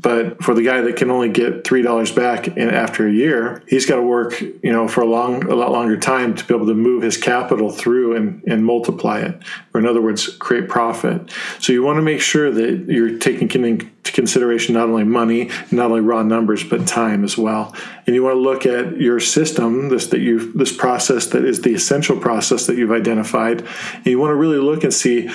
But 0.00 0.44
for 0.44 0.54
the 0.54 0.62
guy 0.62 0.80
that 0.82 0.96
can 0.96 1.10
only 1.10 1.28
get 1.28 1.66
three 1.66 1.82
dollars 1.82 2.12
back 2.12 2.46
in 2.46 2.70
after 2.70 3.06
a 3.08 3.12
year, 3.12 3.64
he's 3.66 3.84
got 3.84 3.96
to 3.96 4.02
work, 4.02 4.40
you 4.40 4.72
know, 4.72 4.86
for 4.86 5.00
a 5.00 5.06
long, 5.06 5.42
a 5.50 5.56
lot 5.56 5.72
longer 5.72 5.96
time 5.96 6.36
to 6.36 6.44
be 6.44 6.54
able 6.54 6.66
to 6.66 6.74
move 6.74 7.02
his 7.02 7.16
capital 7.16 7.70
through 7.70 8.14
and, 8.14 8.42
and 8.46 8.64
multiply 8.64 9.18
it, 9.18 9.42
or 9.74 9.80
in 9.80 9.86
other 9.86 10.00
words, 10.00 10.28
create 10.36 10.68
profit. 10.68 11.32
So 11.58 11.72
you 11.72 11.82
want 11.82 11.96
to 11.96 12.02
make 12.02 12.20
sure 12.20 12.48
that 12.48 12.84
you're 12.86 13.18
taking 13.18 13.50
into 13.64 14.12
consideration 14.12 14.74
not 14.74 14.88
only 14.88 15.02
money, 15.04 15.50
not 15.72 15.90
only 15.90 16.00
raw 16.00 16.22
numbers, 16.22 16.62
but 16.62 16.86
time 16.86 17.24
as 17.24 17.36
well. 17.36 17.74
And 18.06 18.14
you 18.14 18.22
want 18.22 18.36
to 18.36 18.40
look 18.40 18.66
at 18.66 18.98
your 18.98 19.18
system, 19.18 19.88
this 19.88 20.06
that 20.08 20.20
you 20.20 20.52
this 20.52 20.74
process 20.74 21.26
that 21.28 21.44
is 21.44 21.62
the 21.62 21.74
essential 21.74 22.16
process 22.16 22.66
that 22.68 22.76
you've 22.76 22.92
identified, 22.92 23.66
and 23.94 24.06
you 24.06 24.20
want 24.20 24.30
to 24.30 24.36
really 24.36 24.58
look 24.58 24.84
and 24.84 24.94
see, 24.94 25.28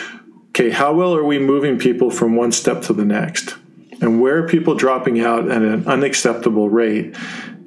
okay, 0.51 0.70
how 0.70 0.93
well 0.93 1.13
are 1.13 1.24
we 1.25 1.38
moving 1.38 1.77
people 1.77 2.10
from 2.10 2.38
one 2.38 2.53
step 2.53 2.82
to 2.84 2.93
the 2.93 3.03
next? 3.03 3.58
And 4.04 4.22
where 4.22 4.44
are 4.44 4.48
people 4.48 4.76
dropping 4.76 5.22
out 5.22 5.50
at 5.50 5.62
an 5.62 5.88
unacceptable 5.88 6.70
rate 6.70 7.16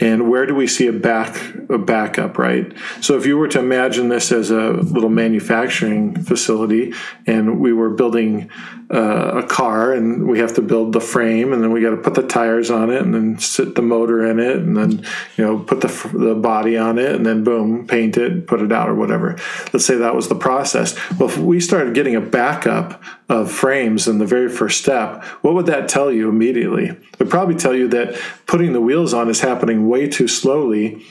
and 0.01 0.31
where 0.31 0.45
do 0.47 0.55
we 0.55 0.67
see 0.67 0.87
a 0.87 0.93
back 0.93 1.55
a 1.69 1.79
backup 1.79 2.39
right? 2.39 2.73
So 3.01 3.17
if 3.17 3.27
you 3.27 3.37
were 3.39 3.49
to 3.49 3.59
imagine 3.59 4.09
this 4.09 4.31
as 4.33 4.51
a 4.51 4.73
little 4.73 5.09
manufacturing 5.09 6.23
facility 6.23 6.93
and 7.27 7.61
we 7.61 7.73
were 7.73 7.91
building 7.91 8.51
uh, 8.93 9.43
a 9.43 9.43
car 9.43 9.93
and 9.93 10.29
we 10.29 10.39
have 10.39 10.55
to 10.55 10.63
build 10.63 10.93
the 10.93 11.01
frame 11.01 11.53
and 11.53 11.63
then 11.63 11.73
we 11.73 11.81
got 11.81 11.91
to 11.91 11.97
put 11.97 12.15
the 12.15 12.27
tires 12.27 12.71
on 12.71 12.91
it 12.91 13.03
and 13.03 13.15
then 13.15 13.39
sit 13.39 13.75
the 13.75 13.83
motor 13.83 14.25
in 14.25 14.39
it 14.39 14.57
and 14.57 14.77
then 14.77 15.05
you 15.37 15.45
know 15.45 15.59
put 15.59 15.81
the, 15.81 16.11
the 16.13 16.35
body 16.35 16.77
on 16.77 16.99
it 16.99 17.15
and 17.15 17.27
then 17.27 17.43
boom 17.43 17.87
paint 17.87 18.17
it 18.17 18.47
put 18.47 18.61
it 18.61 18.71
out 18.71 18.89
or 18.89 18.95
whatever. 18.95 19.37
Let's 19.73 19.87
say 19.87 19.97
that 19.97 20.15
was 20.15 20.29
the 20.29 20.37
process. 20.37 20.95
Well 21.19 21.29
if 21.29 21.39
we 21.39 21.59
started 21.59 21.95
getting 21.95 22.15
a 22.15 22.21
backup 22.21 23.03
of 23.29 23.51
frames 23.51 24.07
in 24.07 24.19
the 24.19 24.27
very 24.27 24.49
first 24.49 24.81
step 24.81 25.25
what 25.43 25.55
would 25.55 25.67
that 25.67 25.89
tell 25.89 26.13
you 26.13 26.29
immediately? 26.29 26.87
It 26.87 27.19
would 27.19 27.31
probably 27.31 27.57
tell 27.57 27.75
you 27.75 27.89
that 27.89 28.21
putting 28.47 28.73
the 28.73 28.81
wheels 28.81 29.15
on 29.15 29.29
is 29.29 29.41
happening 29.41 29.86
way 29.87 30.09
too 30.09 30.29
slowly 30.29 31.05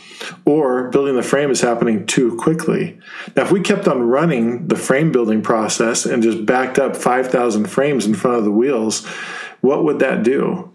or 0.46 0.90
building 0.90 1.16
the 1.16 1.24
frame 1.24 1.52
is 1.52 1.62
happening 1.62 2.06
too 2.06 2.36
quickly. 2.38 2.98
Now, 3.36 3.44
if 3.44 3.52
we 3.52 3.62
kept 3.62 3.88
on 3.88 4.04
running 4.04 4.68
the 4.68 4.76
frame 4.76 5.12
building 5.12 5.42
process 5.42 6.06
and 6.06 6.24
just 6.24 6.46
backed 6.46 6.80
up 6.80 6.96
5,000 6.96 7.70
frames 7.70 8.06
in 8.06 8.14
front 8.14 8.38
of 8.38 8.44
the 8.44 8.52
wheels, 8.52 9.06
what 9.62 9.84
would 9.84 10.00
that 10.00 10.24
do? 10.24 10.72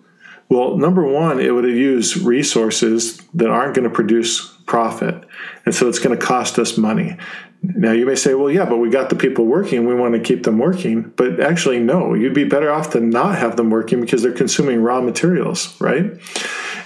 Well, 0.49 0.77
number 0.77 1.07
one, 1.07 1.41
it 1.41 1.55
would 1.55 1.65
use 1.65 2.21
resources 2.21 3.19
that 3.35 3.49
aren't 3.49 3.75
going 3.75 3.89
to 3.89 3.95
produce 3.95 4.49
profit. 4.67 5.25
And 5.65 5.75
so 5.75 5.89
it's 5.89 6.01
going 6.01 6.19
to 6.19 6.25
cost 6.25 6.59
us 6.59 6.77
money. 6.77 7.17
Now, 7.63 7.93
you 7.93 8.07
may 8.07 8.15
say, 8.15 8.35
well, 8.35 8.51
yeah, 8.51 8.65
but 8.65 8.79
we 8.79 8.89
got 8.91 9.11
the 9.11 9.17
people 9.17 9.45
working. 9.45 9.87
We 9.87 9.95
want 9.95 10.15
to 10.15 10.21
keep 10.21 10.45
them 10.45 10.59
working. 10.59 11.13
But 11.17 11.41
actually, 11.41 11.79
no, 11.79 12.15
you'd 12.15 12.35
be 12.35 12.45
better 12.45 12.73
off 12.73 12.91
to 12.93 13.01
not 13.01 13.39
have 13.39 13.57
them 13.57 13.71
working 13.71 14.01
because 14.01 14.23
they're 14.23 14.33
consuming 14.33 14.83
raw 14.83 15.01
materials, 15.01 15.79
right? 15.81 16.19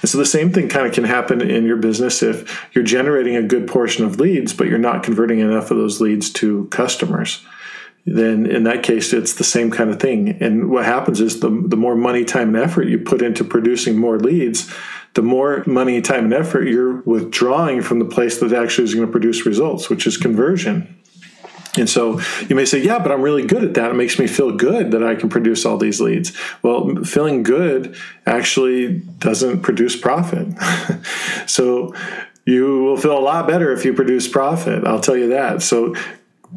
And 0.04 0.08
so 0.10 0.18
the 0.18 0.26
same 0.26 0.52
thing 0.52 0.68
kind 0.68 0.86
of 0.86 0.92
can 0.92 1.04
happen 1.04 1.40
in 1.40 1.64
your 1.64 1.78
business 1.78 2.22
if 2.22 2.68
you're 2.74 2.84
generating 2.84 3.36
a 3.36 3.42
good 3.42 3.66
portion 3.66 4.04
of 4.04 4.20
leads, 4.20 4.52
but 4.52 4.66
you're 4.66 4.76
not 4.76 5.02
converting 5.02 5.38
enough 5.38 5.70
of 5.70 5.78
those 5.78 5.98
leads 5.98 6.28
to 6.34 6.66
customers. 6.66 7.42
Then 8.04 8.44
in 8.44 8.64
that 8.64 8.82
case, 8.82 9.14
it's 9.14 9.32
the 9.32 9.44
same 9.44 9.70
kind 9.70 9.88
of 9.88 9.98
thing. 9.98 10.36
And 10.42 10.68
what 10.68 10.84
happens 10.84 11.22
is 11.22 11.40
the, 11.40 11.48
the 11.48 11.78
more 11.78 11.96
money, 11.96 12.22
time, 12.22 12.54
and 12.54 12.62
effort 12.62 12.86
you 12.86 12.98
put 12.98 13.22
into 13.22 13.44
producing 13.44 13.96
more 13.96 14.18
leads, 14.18 14.70
the 15.14 15.22
more 15.22 15.64
money, 15.66 16.02
time, 16.02 16.24
and 16.24 16.34
effort 16.34 16.68
you're 16.68 17.00
withdrawing 17.06 17.80
from 17.80 17.98
the 17.98 18.04
place 18.04 18.40
that 18.40 18.52
actually 18.52 18.84
is 18.84 18.94
going 18.94 19.06
to 19.06 19.10
produce 19.10 19.46
results, 19.46 19.88
which 19.88 20.06
is 20.06 20.18
conversion. 20.18 21.02
And 21.76 21.90
so 21.90 22.20
you 22.48 22.54
may 22.54 22.64
say, 22.64 22.82
yeah, 22.82 22.98
but 22.98 23.10
I'm 23.10 23.22
really 23.22 23.44
good 23.44 23.64
at 23.64 23.74
that. 23.74 23.90
It 23.90 23.94
makes 23.94 24.18
me 24.18 24.26
feel 24.26 24.56
good 24.56 24.92
that 24.92 25.02
I 25.02 25.14
can 25.14 25.28
produce 25.28 25.64
all 25.64 25.76
these 25.76 26.00
leads. 26.00 26.32
Well, 26.62 27.02
feeling 27.04 27.42
good 27.42 27.96
actually 28.26 29.00
doesn't 29.18 29.62
produce 29.62 29.96
profit. 29.96 30.48
so 31.46 31.94
you 32.46 32.82
will 32.82 32.96
feel 32.96 33.18
a 33.18 33.20
lot 33.20 33.48
better 33.48 33.72
if 33.72 33.84
you 33.84 33.92
produce 33.92 34.28
profit. 34.28 34.86
I'll 34.86 35.00
tell 35.00 35.16
you 35.16 35.30
that. 35.30 35.62
So 35.62 35.94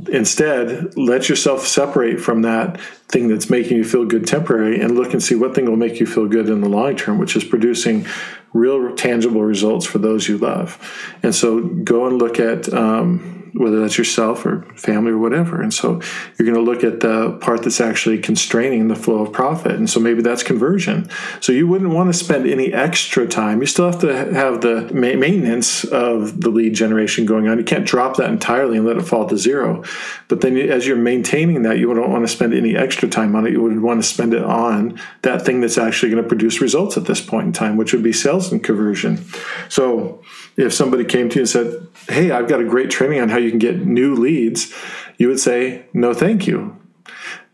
instead, 0.09 0.95
let 0.95 1.29
yourself 1.29 1.65
separate 1.65 2.19
from 2.19 2.43
that 2.43 2.79
thing 3.07 3.27
that's 3.27 3.49
making 3.49 3.77
you 3.77 3.83
feel 3.83 4.05
good 4.05 4.27
temporary 4.27 4.79
and 4.79 4.95
look 4.95 5.13
and 5.13 5.23
see 5.23 5.33
what 5.33 5.55
thing 5.55 5.65
will 5.65 5.77
make 5.77 5.99
you 5.99 6.05
feel 6.05 6.27
good 6.27 6.49
in 6.49 6.61
the 6.61 6.69
long 6.69 6.95
term, 6.95 7.17
which 7.17 7.35
is 7.35 7.43
producing 7.43 8.05
real 8.53 8.95
tangible 8.95 9.41
results 9.41 9.85
for 9.85 9.97
those 9.97 10.27
you 10.27 10.37
love. 10.37 10.77
And 11.23 11.33
so 11.33 11.61
go 11.63 12.05
and 12.05 12.19
look 12.19 12.39
at. 12.39 12.71
Um, 12.71 13.36
whether 13.53 13.79
that's 13.79 13.97
yourself 13.97 14.45
or 14.45 14.61
family 14.75 15.11
or 15.11 15.17
whatever. 15.17 15.61
And 15.61 15.73
so 15.73 16.01
you're 16.37 16.45
going 16.45 16.53
to 16.53 16.61
look 16.61 16.83
at 16.83 16.99
the 16.99 17.37
part 17.41 17.63
that's 17.63 17.81
actually 17.81 18.19
constraining 18.19 18.87
the 18.87 18.95
flow 18.95 19.23
of 19.23 19.31
profit. 19.31 19.73
And 19.73 19.89
so 19.89 19.99
maybe 19.99 20.21
that's 20.21 20.43
conversion. 20.43 21.09
So 21.41 21.51
you 21.51 21.67
wouldn't 21.67 21.91
want 21.91 22.11
to 22.11 22.17
spend 22.17 22.47
any 22.47 22.73
extra 22.73 23.27
time. 23.27 23.61
You 23.61 23.67
still 23.67 23.85
have 23.85 23.99
to 24.01 24.33
have 24.33 24.61
the 24.61 24.91
maintenance 24.93 25.83
of 25.85 26.41
the 26.41 26.49
lead 26.49 26.73
generation 26.73 27.25
going 27.25 27.47
on. 27.47 27.57
You 27.57 27.63
can't 27.63 27.85
drop 27.85 28.17
that 28.17 28.29
entirely 28.29 28.77
and 28.77 28.85
let 28.85 28.97
it 28.97 29.03
fall 29.03 29.27
to 29.27 29.37
zero. 29.37 29.83
But 30.27 30.41
then 30.41 30.57
as 30.57 30.85
you're 30.85 30.97
maintaining 30.97 31.63
that, 31.63 31.77
you 31.77 31.93
don't 31.93 32.11
want 32.11 32.25
to 32.27 32.31
spend 32.33 32.53
any 32.53 32.75
extra 32.75 33.07
time 33.09 33.35
on 33.35 33.45
it. 33.47 33.51
You 33.51 33.61
would 33.61 33.81
want 33.81 34.01
to 34.01 34.07
spend 34.07 34.33
it 34.33 34.43
on 34.43 34.99
that 35.21 35.43
thing 35.45 35.61
that's 35.61 35.77
actually 35.77 36.11
going 36.11 36.23
to 36.23 36.27
produce 36.27 36.61
results 36.61 36.97
at 36.97 37.05
this 37.05 37.21
point 37.21 37.47
in 37.47 37.53
time, 37.53 37.77
which 37.77 37.93
would 37.93 38.03
be 38.03 38.13
sales 38.13 38.51
and 38.51 38.63
conversion. 38.63 39.23
So 39.69 40.21
if 40.57 40.73
somebody 40.73 41.05
came 41.05 41.29
to 41.29 41.35
you 41.35 41.41
and 41.41 41.49
said, 41.49 41.87
Hey, 42.09 42.31
I've 42.31 42.49
got 42.49 42.59
a 42.59 42.65
great 42.65 42.89
training 42.89 43.21
on 43.21 43.29
how 43.29 43.37
you 43.37 43.51
can 43.51 43.59
get 43.59 43.85
new 43.85 44.15
leads, 44.15 44.73
you 45.17 45.27
would 45.27 45.39
say, 45.39 45.85
No, 45.93 46.13
thank 46.13 46.47
you. 46.47 46.75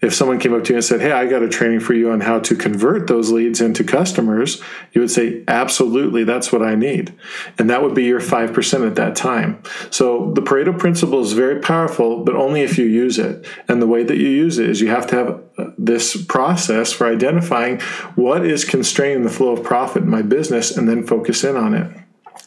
if 0.01 0.13
someone 0.13 0.39
came 0.39 0.53
up 0.53 0.63
to 0.65 0.69
you 0.69 0.77
and 0.77 0.85
said, 0.85 1.01
Hey, 1.01 1.11
I 1.11 1.25
got 1.27 1.43
a 1.43 1.49
training 1.49 1.81
for 1.81 1.93
you 1.93 2.11
on 2.11 2.21
how 2.21 2.39
to 2.39 2.55
convert 2.55 3.07
those 3.07 3.29
leads 3.29 3.59
into 3.59 3.83
customers, 3.83 4.61
you 4.93 5.01
would 5.01 5.11
say, 5.11 5.43
Absolutely, 5.49 6.23
that's 6.23 6.51
what 6.53 6.61
I 6.61 6.75
need. 6.75 7.13
And 7.59 7.69
that 7.69 7.83
would 7.83 7.93
be 7.93 8.05
your 8.05 8.21
5% 8.21 8.87
at 8.87 8.95
that 8.95 9.17
time. 9.17 9.61
So 9.89 10.31
the 10.31 10.41
Pareto 10.41 10.77
principle 10.77 11.21
is 11.21 11.33
very 11.33 11.59
powerful, 11.59 12.23
but 12.23 12.35
only 12.35 12.61
if 12.61 12.77
you 12.77 12.85
use 12.85 13.19
it. 13.19 13.45
And 13.67 13.81
the 13.81 13.87
way 13.87 14.03
that 14.03 14.17
you 14.17 14.29
use 14.29 14.59
it 14.59 14.69
is 14.69 14.79
you 14.79 14.89
have 14.89 15.07
to 15.07 15.15
have 15.15 15.43
uh, 15.57 15.71
this 15.77 16.25
process 16.25 16.93
for 16.93 17.05
identifying 17.05 17.81
what 18.15 18.45
is 18.45 18.63
constraining 18.63 19.23
the 19.23 19.29
flow 19.29 19.51
of 19.51 19.63
profit 19.63 20.03
in 20.03 20.09
my 20.09 20.21
business 20.21 20.75
and 20.77 20.87
then 20.87 21.05
focus 21.05 21.43
in 21.43 21.57
on 21.57 21.73
it 21.73 22.02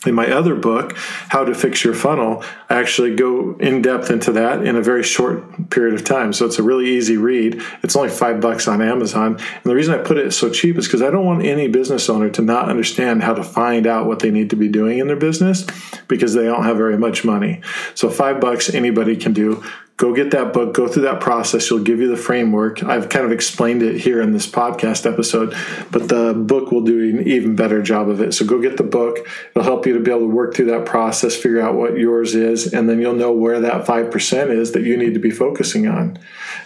in 0.07 0.15
my 0.15 0.31
other 0.31 0.55
book, 0.55 0.97
How 0.97 1.45
to 1.45 1.55
Fix 1.55 1.85
Your 1.85 1.95
Funnel, 1.95 2.43
I 2.69 2.79
actually 2.81 3.15
go 3.15 3.57
in 3.59 3.83
depth 3.83 4.11
into 4.11 4.33
that 4.33 4.65
in 4.65 4.77
a 4.77 4.83
very 4.83 5.03
short 5.03 5.71
period 5.71 5.95
of 5.95 6.05
time. 6.05 6.33
So 6.33 6.47
it's 6.47 6.59
a 6.59 6.63
really 6.63 6.87
easy 6.87 7.17
read. 7.17 7.63
It's 7.83 7.97
only 7.97 8.09
five 8.09 8.41
bucks 8.41 8.69
on 8.69 8.83
Amazon. 8.83 9.37
And 9.37 9.65
the 9.65 9.75
reason 9.75 9.95
I 9.95 9.99
put 9.99 10.19
it 10.19 10.33
so 10.33 10.51
cheap 10.51 10.77
is 10.77 10.87
because 10.87 11.03
I 11.03 11.11
don't 11.11 11.25
want 11.25 11.45
any 11.45 11.69
business 11.69 12.09
owner 12.09 12.31
to 12.31 12.43
not 12.43 12.69
understand 12.69 13.23
how 13.23 13.35
to 13.35 13.45
find 13.45 13.87
out 13.87 14.07
what 14.07 14.21
they 14.21 14.31
need 14.31 14.51
to 14.51 14.57
be 14.57 14.69
doing 14.69 14.99
in 14.99 15.07
their 15.07 15.17
business 15.17 15.67
because 16.09 16.35
they 16.35 16.45
don't 16.45 16.65
have 16.65 16.77
very 16.77 16.99
much 16.99 17.25
money. 17.25 17.61
So 17.95 18.11
five 18.11 18.41
bucks 18.41 18.73
anybody 18.73 19.17
can 19.17 19.33
do 19.33 19.65
go 19.97 20.15
get 20.15 20.31
that 20.33 20.53
book, 20.53 20.75
go 20.75 20.87
through 20.87 21.05
that 21.05 21.21
process. 21.21 21.71
You'll 21.71 21.83
give 21.83 22.01
you 22.01 22.09
the 22.09 22.17
framework. 22.17 22.83
I've 22.83 23.09
kind 23.09 23.25
of 23.25 23.33
explained 23.33 23.83
it 23.83 23.99
here 23.99 24.21
in 24.21 24.33
this 24.33 24.47
podcast 24.47 25.11
episode, 25.11 25.57
but 25.91 26.09
the 26.09 26.35
book 26.35 26.71
will 26.71 26.83
do 26.83 27.19
an 27.19 27.27
even 27.27 27.57
better 27.57 27.81
job 27.81 28.11
of 28.11 28.21
it. 28.21 28.35
So 28.35 28.45
go 28.45 28.61
get 28.61 28.77
the 28.77 28.83
book. 28.83 29.27
It'll 29.51 29.63
help 29.63 29.87
you 29.87 29.95
to 29.95 30.01
be 30.01 30.11
able 30.11 30.23
to 30.23 30.27
work 30.27 30.55
through 30.55 30.67
that 30.67 30.85
process, 30.85 31.35
figure 31.35 31.63
out 31.63 31.77
what 31.77 31.97
yours 31.97 32.35
is, 32.35 32.73
and 32.75 32.89
then 32.89 33.01
you'll 33.01 33.15
know 33.15 33.33
where 33.33 33.61
that 33.61 33.87
5% 33.87 34.51
is 34.51 34.73
that 34.73 34.83
you 34.83 34.99
need 34.99 35.15
to 35.15 35.21
be 35.21 35.31
focusing 35.31 35.87
on. 35.87 36.19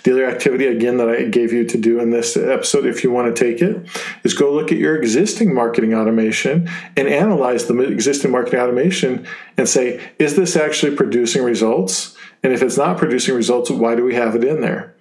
The 0.02 0.12
other 0.12 0.26
activity, 0.28 0.66
again, 0.66 0.96
that 0.96 1.08
I 1.08 1.24
gave 1.24 1.52
you 1.52 1.64
to 1.64 1.78
do 1.78 2.00
in 2.00 2.10
this 2.10 2.36
episode, 2.36 2.86
if 2.86 3.04
you 3.04 3.12
want 3.12 3.34
to 3.34 3.44
take 3.44 3.62
it, 3.62 3.86
is 4.24 4.34
go 4.34 4.52
look 4.52 4.72
at 4.72 4.78
your 4.78 4.96
existing 4.96 5.54
marketing 5.54 5.94
automation 5.94 6.68
and 6.96 7.06
analyze 7.06 7.66
the 7.66 7.78
existing 7.78 8.32
marketing 8.32 8.58
automation 8.58 9.26
and 9.56 9.68
say, 9.68 10.00
is 10.18 10.34
this 10.34 10.56
actually 10.56 10.96
producing 10.96 11.44
results? 11.44 12.16
And 12.42 12.52
if 12.52 12.62
it's 12.62 12.76
not 12.76 12.98
producing 12.98 13.34
results, 13.34 13.70
why 13.70 13.94
do 13.94 14.04
we 14.04 14.14
have 14.14 14.34
it 14.34 14.44
in 14.44 14.60
there? 14.60 14.94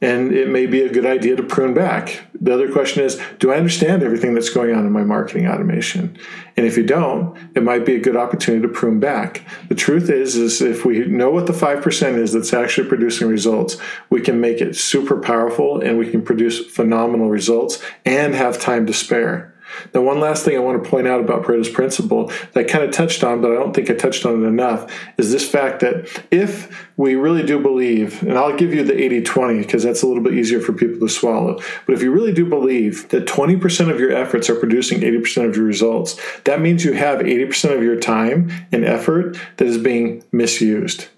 And 0.00 0.32
it 0.32 0.48
may 0.48 0.66
be 0.66 0.82
a 0.82 0.92
good 0.92 1.06
idea 1.06 1.34
to 1.36 1.42
prune 1.42 1.72
back. 1.72 2.24
The 2.38 2.52
other 2.52 2.70
question 2.70 3.02
is 3.02 3.20
Do 3.38 3.52
I 3.52 3.56
understand 3.56 4.02
everything 4.02 4.34
that's 4.34 4.50
going 4.50 4.74
on 4.74 4.86
in 4.86 4.92
my 4.92 5.02
marketing 5.02 5.46
automation? 5.46 6.18
And 6.56 6.66
if 6.66 6.76
you 6.76 6.84
don't, 6.84 7.36
it 7.56 7.62
might 7.62 7.86
be 7.86 7.94
a 7.96 8.00
good 8.00 8.16
opportunity 8.16 8.62
to 8.62 8.68
prune 8.68 9.00
back. 9.00 9.46
The 9.68 9.74
truth 9.74 10.10
is, 10.10 10.36
is 10.36 10.60
if 10.60 10.84
we 10.84 11.06
know 11.06 11.30
what 11.30 11.46
the 11.46 11.52
5% 11.52 12.18
is 12.18 12.32
that's 12.32 12.52
actually 12.52 12.88
producing 12.88 13.28
results, 13.28 13.78
we 14.10 14.20
can 14.20 14.40
make 14.40 14.60
it 14.60 14.76
super 14.76 15.18
powerful 15.18 15.80
and 15.80 15.98
we 15.98 16.10
can 16.10 16.22
produce 16.22 16.64
phenomenal 16.66 17.30
results 17.30 17.82
and 18.04 18.34
have 18.34 18.60
time 18.60 18.86
to 18.86 18.92
spare. 18.92 19.53
Now, 19.94 20.02
one 20.02 20.20
last 20.20 20.44
thing 20.44 20.56
I 20.56 20.60
want 20.60 20.82
to 20.82 20.88
point 20.88 21.06
out 21.06 21.20
about 21.20 21.42
Pareto's 21.44 21.68
principle 21.68 22.26
that 22.26 22.56
I 22.56 22.64
kind 22.64 22.84
of 22.84 22.90
touched 22.90 23.24
on, 23.24 23.40
but 23.40 23.50
I 23.50 23.54
don't 23.54 23.74
think 23.74 23.90
I 23.90 23.94
touched 23.94 24.26
on 24.26 24.42
it 24.42 24.46
enough, 24.46 24.92
is 25.18 25.32
this 25.32 25.48
fact 25.48 25.80
that 25.80 26.08
if 26.30 26.86
we 26.96 27.14
really 27.14 27.44
do 27.44 27.60
believe, 27.60 28.22
and 28.22 28.38
I'll 28.38 28.56
give 28.56 28.72
you 28.72 28.84
the 28.84 29.00
80 29.00 29.22
20 29.22 29.58
because 29.60 29.82
that's 29.82 30.02
a 30.02 30.06
little 30.06 30.22
bit 30.22 30.34
easier 30.34 30.60
for 30.60 30.72
people 30.72 31.00
to 31.00 31.12
swallow, 31.12 31.60
but 31.86 31.94
if 31.94 32.02
you 32.02 32.12
really 32.12 32.32
do 32.32 32.46
believe 32.46 33.08
that 33.08 33.26
20% 33.26 33.90
of 33.90 33.98
your 33.98 34.12
efforts 34.12 34.48
are 34.48 34.54
producing 34.54 35.00
80% 35.00 35.48
of 35.48 35.56
your 35.56 35.64
results, 35.64 36.20
that 36.44 36.60
means 36.60 36.84
you 36.84 36.92
have 36.92 37.20
80% 37.20 37.76
of 37.76 37.82
your 37.82 37.98
time 37.98 38.50
and 38.72 38.84
effort 38.84 39.36
that 39.56 39.66
is 39.66 39.78
being 39.78 40.22
misused. 40.32 41.08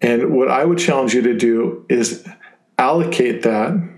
And 0.00 0.34
what 0.34 0.48
I 0.48 0.64
would 0.64 0.78
challenge 0.78 1.14
you 1.14 1.22
to 1.22 1.36
do 1.36 1.86
is 1.88 2.26
allocate 2.76 3.42
that 3.42 3.91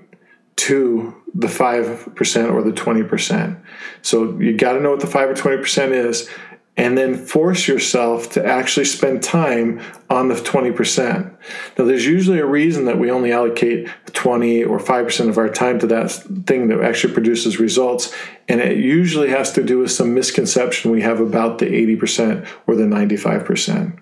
to 0.57 1.15
the 1.35 1.49
5% 1.49 2.53
or 2.53 2.63
the 2.63 2.71
20%. 2.71 3.61
So 4.03 4.39
you 4.39 4.57
got 4.57 4.75
to 4.75 4.81
know 4.81 4.91
what 4.91 5.01
the 5.01 5.07
5 5.07 5.31
or 5.31 5.35
20% 5.35 5.91
is 5.91 6.29
and 6.77 6.99
then 6.99 7.15
force 7.15 7.69
yourself 7.69 8.31
to 8.31 8.45
actually 8.45 8.85
spend 8.85 9.23
time 9.23 9.81
on 10.11 10.29
the 10.29 10.35
20%. 10.35 11.37
Now, 11.79 11.85
there's 11.85 12.07
usually 12.07 12.41
a 12.41 12.47
reason 12.47 12.87
that 12.87 12.99
we 12.99 13.11
only 13.11 13.31
allocate 13.31 13.89
20 14.13 14.65
or 14.65 14.79
5% 14.79 15.29
of 15.29 15.39
our 15.39 15.49
time 15.49 15.79
to 15.79 15.87
that 15.89 16.11
thing 16.47 16.69
that 16.69 16.81
actually 16.81 17.15
produces 17.15 17.61
results, 17.61 18.13
and 18.49 18.61
it 18.61 18.77
usually 18.77 19.29
has 19.29 19.53
to 19.53 19.63
do 19.63 19.79
with 19.79 19.93
some 19.93 20.15
misconception 20.15 20.91
we 20.91 21.03
have 21.03 21.21
about 21.21 21.59
the 21.59 21.67
80% 21.67 22.49
or 22.67 22.75
the 22.75 22.85
95%. 22.85 23.97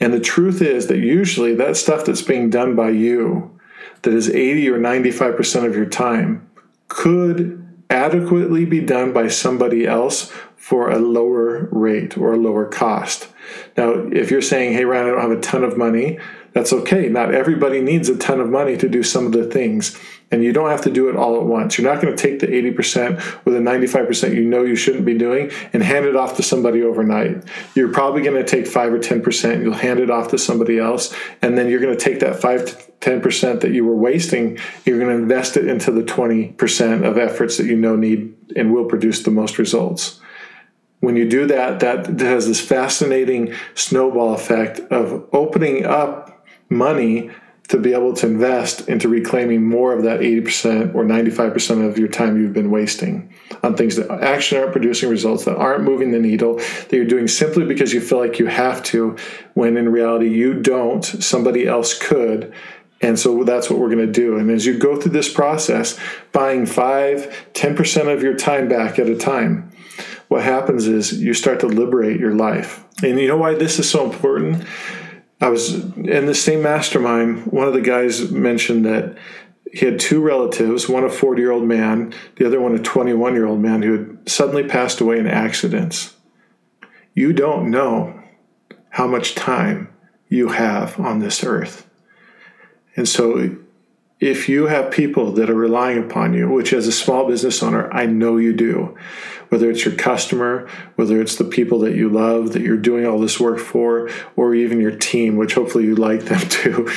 And 0.00 0.14
the 0.14 0.20
truth 0.20 0.62
is 0.62 0.86
that 0.86 0.98
usually 0.98 1.54
that 1.56 1.76
stuff 1.76 2.06
that's 2.06 2.22
being 2.22 2.48
done 2.48 2.74
by 2.74 2.90
you, 2.90 3.57
that 4.02 4.14
is 4.14 4.30
80 4.30 4.68
or 4.70 4.78
95% 4.78 5.66
of 5.66 5.74
your 5.74 5.86
time, 5.86 6.48
could 6.88 7.64
adequately 7.90 8.64
be 8.64 8.80
done 8.80 9.12
by 9.12 9.28
somebody 9.28 9.86
else 9.86 10.30
for 10.56 10.90
a 10.90 10.98
lower 10.98 11.68
rate 11.70 12.18
or 12.18 12.32
a 12.32 12.36
lower 12.36 12.66
cost. 12.66 13.28
Now, 13.76 13.92
if 14.12 14.30
you're 14.30 14.42
saying, 14.42 14.74
hey, 14.74 14.84
Ryan, 14.84 15.06
I 15.06 15.10
don't 15.10 15.20
have 15.20 15.38
a 15.38 15.40
ton 15.40 15.64
of 15.64 15.78
money, 15.78 16.18
that's 16.52 16.72
okay. 16.72 17.08
Not 17.08 17.34
everybody 17.34 17.80
needs 17.80 18.08
a 18.08 18.16
ton 18.16 18.40
of 18.40 18.50
money 18.50 18.76
to 18.76 18.88
do 18.88 19.02
some 19.02 19.26
of 19.26 19.32
the 19.32 19.44
things. 19.44 19.98
And 20.30 20.44
you 20.44 20.52
don't 20.52 20.68
have 20.68 20.82
to 20.82 20.90
do 20.90 21.08
it 21.08 21.16
all 21.16 21.36
at 21.36 21.46
once. 21.46 21.78
You're 21.78 21.90
not 21.90 22.02
going 22.02 22.14
to 22.14 22.22
take 22.22 22.40
the 22.40 22.46
80% 22.48 23.44
with 23.44 23.54
the 23.54 23.60
95% 23.60 24.34
you 24.34 24.44
know 24.44 24.62
you 24.62 24.76
shouldn't 24.76 25.06
be 25.06 25.16
doing 25.16 25.50
and 25.72 25.82
hand 25.82 26.04
it 26.04 26.16
off 26.16 26.36
to 26.36 26.42
somebody 26.42 26.82
overnight. 26.82 27.44
You're 27.74 27.92
probably 27.92 28.22
going 28.22 28.36
to 28.36 28.44
take 28.44 28.66
5 28.66 28.92
or 28.92 28.98
10%, 28.98 29.62
you'll 29.62 29.72
hand 29.72 30.00
it 30.00 30.10
off 30.10 30.28
to 30.28 30.38
somebody 30.38 30.78
else, 30.78 31.14
and 31.40 31.56
then 31.56 31.68
you're 31.68 31.80
going 31.80 31.96
to 31.96 32.02
take 32.02 32.20
that 32.20 32.40
5 32.40 32.66
to 32.66 33.10
10% 33.20 33.60
that 33.60 33.70
you 33.70 33.86
were 33.86 33.94
wasting, 33.94 34.58
you're 34.84 34.98
going 34.98 35.16
to 35.16 35.22
invest 35.22 35.56
it 35.56 35.66
into 35.66 35.90
the 35.90 36.02
20% 36.02 37.06
of 37.06 37.16
efforts 37.16 37.56
that 37.56 37.66
you 37.66 37.76
know 37.76 37.96
need 37.96 38.34
and 38.54 38.74
will 38.74 38.84
produce 38.84 39.22
the 39.22 39.30
most 39.30 39.58
results 39.58 40.20
when 41.00 41.16
you 41.16 41.28
do 41.28 41.46
that, 41.46 41.80
that 41.80 42.20
has 42.20 42.48
this 42.48 42.60
fascinating 42.60 43.54
snowball 43.74 44.34
effect 44.34 44.80
of 44.90 45.28
opening 45.32 45.84
up 45.84 46.44
money 46.68 47.30
to 47.68 47.78
be 47.78 47.92
able 47.92 48.14
to 48.14 48.26
invest 48.26 48.88
into 48.88 49.08
reclaiming 49.08 49.62
more 49.62 49.92
of 49.92 50.02
that 50.02 50.20
80% 50.20 50.94
or 50.94 51.04
95% 51.04 51.86
of 51.86 51.98
your 51.98 52.08
time 52.08 52.40
you've 52.40 52.54
been 52.54 52.70
wasting 52.70 53.32
on 53.62 53.76
things 53.76 53.96
that 53.96 54.10
actually 54.10 54.60
aren't 54.60 54.72
producing 54.72 55.10
results, 55.10 55.44
that 55.44 55.56
aren't 55.56 55.84
moving 55.84 56.10
the 56.10 56.18
needle, 56.18 56.56
that 56.56 56.92
you're 56.92 57.04
doing 57.04 57.28
simply 57.28 57.66
because 57.66 57.92
you 57.92 58.00
feel 58.00 58.18
like 58.18 58.38
you 58.38 58.46
have 58.46 58.82
to, 58.84 59.16
when 59.54 59.76
in 59.76 59.90
reality 59.90 60.28
you 60.28 60.54
don't, 60.54 61.04
somebody 61.04 61.66
else 61.66 61.96
could. 61.98 62.52
And 63.00 63.18
so 63.18 63.44
that's 63.44 63.68
what 63.68 63.78
we're 63.78 63.90
going 63.90 64.06
to 64.06 64.12
do. 64.12 64.38
And 64.38 64.50
as 64.50 64.64
you 64.64 64.78
go 64.78 65.00
through 65.00 65.12
this 65.12 65.32
process, 65.32 65.98
buying 66.32 66.64
5, 66.64 67.50
10% 67.52 68.12
of 68.12 68.22
your 68.22 68.34
time 68.34 68.68
back 68.68 68.98
at 68.98 69.08
a 69.08 69.16
time, 69.16 69.70
what 70.28 70.42
happens 70.42 70.86
is 70.86 71.20
you 71.20 71.34
start 71.34 71.60
to 71.60 71.66
liberate 71.66 72.18
your 72.18 72.34
life. 72.34 72.84
And 73.02 73.18
you 73.20 73.28
know 73.28 73.36
why 73.36 73.54
this 73.54 73.78
is 73.78 73.88
so 73.88 74.10
important? 74.10 74.64
I 75.40 75.48
was 75.48 75.74
in 75.74 76.26
the 76.26 76.34
same 76.34 76.62
mastermind. 76.62 77.46
One 77.46 77.68
of 77.68 77.74
the 77.74 77.80
guys 77.80 78.30
mentioned 78.30 78.84
that 78.86 79.16
he 79.72 79.84
had 79.84 80.00
two 80.00 80.20
relatives, 80.20 80.88
one 80.88 81.04
a 81.04 81.10
40 81.10 81.40
year 81.40 81.52
old 81.52 81.64
man, 81.64 82.12
the 82.36 82.46
other 82.46 82.60
one 82.60 82.74
a 82.74 82.78
21 82.78 83.34
year 83.34 83.46
old 83.46 83.60
man 83.60 83.82
who 83.82 83.92
had 83.92 84.28
suddenly 84.28 84.64
passed 84.64 85.00
away 85.00 85.18
in 85.18 85.26
accidents. 85.26 86.16
You 87.14 87.32
don't 87.32 87.70
know 87.70 88.20
how 88.90 89.06
much 89.06 89.34
time 89.34 89.92
you 90.28 90.48
have 90.48 90.98
on 90.98 91.20
this 91.20 91.44
earth. 91.44 91.88
And 92.96 93.08
so 93.08 93.56
if 94.20 94.48
you 94.48 94.66
have 94.66 94.90
people 94.90 95.32
that 95.32 95.48
are 95.48 95.54
relying 95.54 95.98
upon 95.98 96.34
you, 96.34 96.48
which 96.48 96.72
as 96.72 96.88
a 96.88 96.92
small 96.92 97.28
business 97.28 97.62
owner, 97.62 97.92
I 97.92 98.06
know 98.06 98.36
you 98.36 98.52
do, 98.52 98.96
whether 99.48 99.70
it's 99.70 99.84
your 99.84 99.94
customer, 99.94 100.68
whether 100.96 101.20
it's 101.20 101.36
the 101.36 101.44
people 101.44 101.78
that 101.80 101.94
you 101.94 102.08
love 102.08 102.52
that 102.52 102.62
you're 102.62 102.76
doing 102.76 103.06
all 103.06 103.20
this 103.20 103.38
work 103.38 103.60
for, 103.60 104.10
or 104.34 104.54
even 104.54 104.80
your 104.80 104.96
team, 104.96 105.36
which 105.36 105.54
hopefully 105.54 105.84
you 105.84 105.94
like 105.94 106.22
them 106.22 106.40
too. 106.48 106.90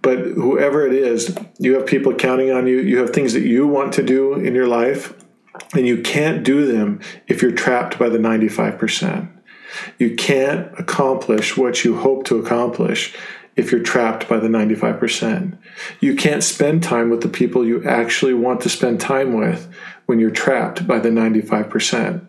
But 0.00 0.18
whoever 0.18 0.86
it 0.86 0.94
is, 0.94 1.36
you 1.58 1.74
have 1.74 1.86
people 1.86 2.14
counting 2.14 2.52
on 2.52 2.68
you, 2.68 2.78
you 2.78 2.98
have 2.98 3.10
things 3.10 3.32
that 3.32 3.42
you 3.42 3.66
want 3.66 3.92
to 3.94 4.04
do 4.04 4.34
in 4.34 4.54
your 4.54 4.68
life, 4.68 5.12
and 5.74 5.86
you 5.86 6.02
can't 6.02 6.44
do 6.44 6.66
them 6.66 7.00
if 7.26 7.42
you're 7.42 7.52
trapped 7.52 7.98
by 7.98 8.08
the 8.08 8.18
95%. 8.18 9.28
You 9.98 10.14
can't 10.14 10.70
accomplish 10.78 11.56
what 11.56 11.84
you 11.84 11.98
hope 11.98 12.24
to 12.26 12.38
accomplish 12.38 13.16
if 13.56 13.70
you're 13.70 13.82
trapped 13.82 14.28
by 14.28 14.38
the 14.38 14.48
95%. 14.48 15.56
You 16.00 16.14
can't 16.16 16.42
spend 16.42 16.82
time 16.82 17.10
with 17.10 17.22
the 17.22 17.28
people 17.28 17.66
you 17.66 17.84
actually 17.84 18.34
want 18.34 18.60
to 18.62 18.68
spend 18.68 19.00
time 19.00 19.32
with 19.34 19.72
when 20.06 20.18
you're 20.18 20.30
trapped 20.30 20.86
by 20.86 20.98
the 20.98 21.10
95%. 21.10 22.26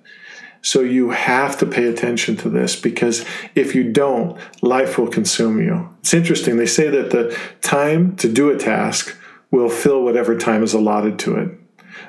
So 0.61 0.81
you 0.81 1.11
have 1.11 1.57
to 1.59 1.65
pay 1.65 1.85
attention 1.85 2.37
to 2.37 2.49
this 2.49 2.75
because 2.75 3.23
if 3.53 3.75
you 3.75 3.91
don't, 3.91 4.39
life 4.63 4.97
will 4.97 5.07
consume 5.07 5.61
you. 5.61 5.89
It's 5.99 6.13
interesting. 6.13 6.57
They 6.57 6.65
say 6.65 6.89
that 6.89 7.11
the 7.11 7.37
time 7.61 8.15
to 8.17 8.31
do 8.31 8.49
a 8.49 8.57
task 8.57 9.15
will 9.51 9.69
fill 9.69 10.03
whatever 10.03 10.35
time 10.35 10.63
is 10.63 10.73
allotted 10.73 11.19
to 11.19 11.35
it. 11.37 11.51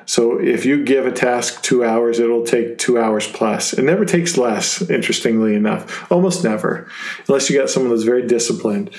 So 0.07 0.39
if 0.39 0.65
you 0.65 0.83
give 0.83 1.05
a 1.05 1.11
task 1.11 1.61
two 1.61 1.83
hours, 1.83 2.19
it'll 2.19 2.45
take 2.45 2.77
two 2.77 2.97
hours 2.97 3.27
plus. 3.27 3.73
It 3.73 3.83
never 3.83 4.05
takes 4.05 4.37
less, 4.37 4.81
interestingly 4.89 5.53
enough. 5.53 6.09
Almost 6.11 6.43
never, 6.43 6.89
unless 7.27 7.49
you 7.49 7.59
got 7.59 7.69
someone 7.69 7.91
that's 7.91 8.03
very 8.03 8.25
disciplined. 8.25 8.89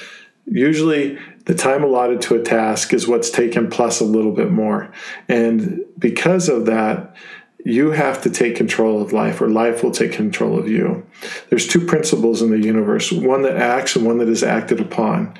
Usually 0.46 1.18
the 1.46 1.54
time 1.54 1.82
allotted 1.82 2.20
to 2.22 2.36
a 2.36 2.42
task 2.42 2.92
is 2.92 3.08
what's 3.08 3.30
taken 3.30 3.70
plus 3.70 4.00
a 4.00 4.04
little 4.04 4.32
bit 4.32 4.50
more. 4.50 4.92
And 5.28 5.80
because 5.98 6.48
of 6.50 6.66
that, 6.66 7.16
you 7.64 7.90
have 7.90 8.22
to 8.22 8.30
take 8.30 8.56
control 8.56 9.02
of 9.02 9.12
life, 9.12 9.40
or 9.40 9.48
life 9.48 9.82
will 9.82 9.90
take 9.90 10.12
control 10.12 10.58
of 10.58 10.68
you. 10.68 11.04
There's 11.48 11.66
two 11.66 11.84
principles 11.84 12.40
in 12.40 12.50
the 12.50 12.60
universe 12.60 13.10
one 13.10 13.42
that 13.42 13.56
acts 13.56 13.96
and 13.96 14.06
one 14.06 14.18
that 14.18 14.28
is 14.28 14.42
acted 14.42 14.80
upon. 14.80 15.34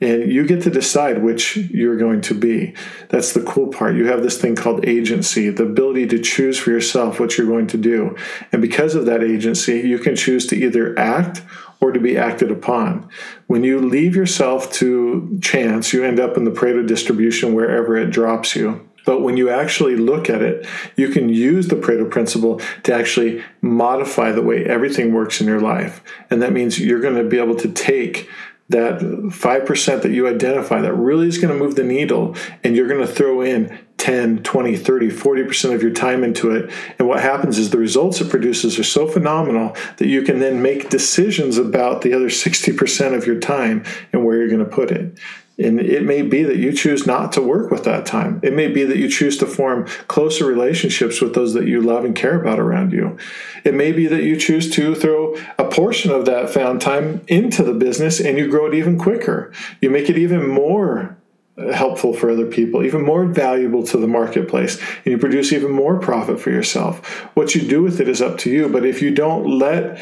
And 0.00 0.30
you 0.30 0.46
get 0.46 0.62
to 0.62 0.70
decide 0.70 1.22
which 1.22 1.56
you're 1.56 1.96
going 1.96 2.20
to 2.22 2.34
be. 2.34 2.74
That's 3.08 3.32
the 3.32 3.42
cool 3.42 3.68
part. 3.68 3.96
You 3.96 4.06
have 4.06 4.22
this 4.22 4.40
thing 4.40 4.54
called 4.54 4.86
agency, 4.86 5.50
the 5.50 5.64
ability 5.64 6.06
to 6.08 6.20
choose 6.20 6.58
for 6.58 6.70
yourself 6.70 7.18
what 7.18 7.36
you're 7.36 7.48
going 7.48 7.66
to 7.68 7.76
do. 7.76 8.16
And 8.52 8.62
because 8.62 8.94
of 8.94 9.06
that 9.06 9.24
agency, 9.24 9.80
you 9.80 9.98
can 9.98 10.14
choose 10.14 10.46
to 10.48 10.56
either 10.56 10.96
act 10.98 11.42
or 11.80 11.92
to 11.92 12.00
be 12.00 12.16
acted 12.16 12.50
upon. 12.50 13.08
When 13.46 13.64
you 13.64 13.80
leave 13.80 14.14
yourself 14.14 14.72
to 14.74 15.38
chance, 15.42 15.92
you 15.92 16.04
end 16.04 16.20
up 16.20 16.36
in 16.36 16.44
the 16.44 16.50
Pareto 16.50 16.86
distribution 16.86 17.54
wherever 17.54 17.96
it 17.96 18.10
drops 18.10 18.56
you. 18.56 18.88
But 19.08 19.22
when 19.22 19.38
you 19.38 19.48
actually 19.48 19.96
look 19.96 20.28
at 20.28 20.42
it, 20.42 20.66
you 20.96 21.08
can 21.08 21.30
use 21.30 21.68
the 21.68 21.76
Pareto 21.76 22.10
principle 22.10 22.60
to 22.82 22.94
actually 22.94 23.42
modify 23.62 24.32
the 24.32 24.42
way 24.42 24.66
everything 24.66 25.14
works 25.14 25.40
in 25.40 25.46
your 25.46 25.62
life. 25.62 26.02
And 26.30 26.42
that 26.42 26.52
means 26.52 26.78
you're 26.78 27.00
going 27.00 27.16
to 27.16 27.24
be 27.24 27.38
able 27.38 27.56
to 27.56 27.72
take 27.72 28.28
that 28.68 29.00
5% 29.00 30.02
that 30.02 30.10
you 30.10 30.28
identify 30.28 30.80
that 30.80 30.92
really 30.92 31.26
is 31.26 31.38
going 31.38 31.56
to 31.56 31.58
move 31.58 31.74
the 31.74 31.84
needle 31.84 32.36
and 32.62 32.76
you're 32.76 32.88
going 32.88 33.06
to 33.06 33.12
throw 33.12 33.40
in 33.40 33.78
10 33.96 34.42
20 34.44 34.76
30 34.76 35.08
40% 35.08 35.74
of 35.74 35.82
your 35.82 35.90
time 35.90 36.22
into 36.22 36.50
it. 36.50 36.70
And 36.98 37.08
what 37.08 37.20
happens 37.20 37.58
is 37.58 37.70
the 37.70 37.78
results 37.78 38.20
it 38.20 38.30
produces 38.30 38.78
are 38.78 38.84
so 38.84 39.08
phenomenal 39.08 39.74
that 39.96 40.06
you 40.06 40.22
can 40.22 40.38
then 40.38 40.62
make 40.62 40.88
decisions 40.88 41.58
about 41.58 42.02
the 42.02 42.12
other 42.12 42.28
60% 42.28 43.16
of 43.16 43.26
your 43.26 43.40
time 43.40 43.84
and 44.12 44.24
where 44.24 44.36
you're 44.36 44.48
going 44.48 44.60
to 44.60 44.64
put 44.64 44.90
it 44.90 45.18
and 45.58 45.80
it 45.80 46.04
may 46.04 46.22
be 46.22 46.44
that 46.44 46.56
you 46.56 46.72
choose 46.72 47.06
not 47.06 47.32
to 47.32 47.42
work 47.42 47.70
with 47.70 47.82
that 47.84 48.06
time. 48.06 48.38
It 48.44 48.52
may 48.52 48.68
be 48.68 48.84
that 48.84 48.96
you 48.96 49.08
choose 49.08 49.36
to 49.38 49.46
form 49.46 49.86
closer 50.06 50.46
relationships 50.46 51.20
with 51.20 51.34
those 51.34 51.52
that 51.54 51.66
you 51.66 51.82
love 51.82 52.04
and 52.04 52.14
care 52.14 52.40
about 52.40 52.60
around 52.60 52.92
you. 52.92 53.18
It 53.64 53.74
may 53.74 53.90
be 53.90 54.06
that 54.06 54.22
you 54.22 54.36
choose 54.36 54.70
to 54.70 54.94
throw 54.94 55.34
a 55.58 55.64
portion 55.64 56.12
of 56.12 56.26
that 56.26 56.50
found 56.50 56.80
time 56.80 57.22
into 57.26 57.64
the 57.64 57.74
business 57.74 58.20
and 58.20 58.38
you 58.38 58.48
grow 58.48 58.66
it 58.66 58.74
even 58.74 58.98
quicker. 58.98 59.52
You 59.80 59.90
make 59.90 60.08
it 60.08 60.16
even 60.16 60.46
more 60.46 61.16
uh, 61.56 61.72
helpful 61.72 62.14
for 62.14 62.30
other 62.30 62.46
people, 62.46 62.84
even 62.84 63.04
more 63.04 63.26
valuable 63.26 63.82
to 63.82 63.98
the 63.98 64.06
marketplace, 64.06 64.80
and 65.04 65.06
you 65.06 65.18
produce 65.18 65.52
even 65.52 65.72
more 65.72 65.98
profit 65.98 66.38
for 66.38 66.50
yourself. 66.50 67.04
What 67.34 67.56
you 67.56 67.62
do 67.62 67.82
with 67.82 68.00
it 68.00 68.08
is 68.08 68.22
up 68.22 68.38
to 68.38 68.50
you. 68.50 68.68
But 68.68 68.86
if 68.86 69.02
you 69.02 69.10
don't 69.10 69.58
let 69.58 70.00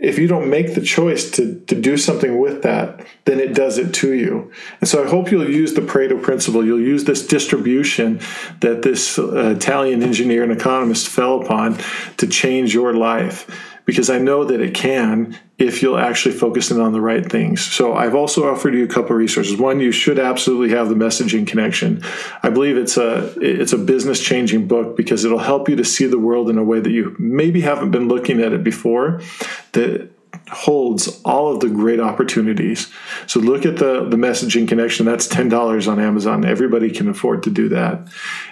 if 0.00 0.18
you 0.18 0.28
don't 0.28 0.48
make 0.48 0.74
the 0.74 0.80
choice 0.80 1.30
to, 1.32 1.60
to 1.66 1.74
do 1.74 1.96
something 1.96 2.38
with 2.38 2.62
that, 2.62 3.04
then 3.24 3.40
it 3.40 3.54
does 3.54 3.78
it 3.78 3.92
to 3.94 4.12
you. 4.12 4.52
And 4.80 4.88
so 4.88 5.04
I 5.04 5.08
hope 5.08 5.30
you'll 5.30 5.48
use 5.48 5.74
the 5.74 5.80
Pareto 5.80 6.22
principle. 6.22 6.64
You'll 6.64 6.80
use 6.80 7.04
this 7.04 7.26
distribution 7.26 8.20
that 8.60 8.82
this 8.82 9.18
uh, 9.18 9.54
Italian 9.56 10.02
engineer 10.02 10.42
and 10.42 10.52
economist 10.52 11.08
fell 11.08 11.40
upon 11.42 11.78
to 12.18 12.26
change 12.26 12.74
your 12.74 12.94
life 12.94 13.50
because 13.84 14.10
I 14.10 14.18
know 14.18 14.44
that 14.44 14.60
it 14.60 14.74
can 14.74 15.38
if 15.58 15.82
you'll 15.82 15.98
actually 15.98 16.34
focus 16.34 16.70
in 16.70 16.80
on 16.80 16.92
the 16.92 17.00
right 17.00 17.28
things. 17.28 17.60
So 17.60 17.94
I've 17.94 18.14
also 18.14 18.48
offered 18.48 18.74
you 18.74 18.84
a 18.84 18.88
couple 18.88 19.10
of 19.10 19.16
resources. 19.16 19.56
One, 19.56 19.80
you 19.80 19.90
should 19.90 20.18
absolutely 20.18 20.70
have 20.70 20.88
the 20.88 20.94
messaging 20.94 21.46
connection. 21.46 22.02
I 22.42 22.50
believe 22.50 22.76
it's 22.76 22.96
a 22.96 23.34
it's 23.40 23.72
a 23.72 23.78
business 23.78 24.20
changing 24.20 24.68
book 24.68 24.96
because 24.96 25.24
it'll 25.24 25.38
help 25.38 25.68
you 25.68 25.76
to 25.76 25.84
see 25.84 26.06
the 26.06 26.18
world 26.18 26.48
in 26.48 26.58
a 26.58 26.64
way 26.64 26.78
that 26.78 26.90
you 26.90 27.16
maybe 27.18 27.60
haven't 27.60 27.90
been 27.90 28.06
looking 28.08 28.40
at 28.40 28.52
it 28.52 28.62
before. 28.62 29.20
That 29.72 30.10
holds 30.50 31.20
all 31.24 31.52
of 31.52 31.60
the 31.60 31.68
great 31.68 32.00
opportunities. 32.00 32.90
So 33.26 33.40
look 33.40 33.66
at 33.66 33.78
the 33.78 34.08
the 34.08 34.16
messaging 34.16 34.68
connection. 34.68 35.06
That's 35.06 35.26
ten 35.26 35.48
dollars 35.48 35.88
on 35.88 35.98
Amazon. 35.98 36.44
Everybody 36.44 36.90
can 36.90 37.08
afford 37.08 37.42
to 37.42 37.50
do 37.50 37.68
that, 37.70 38.08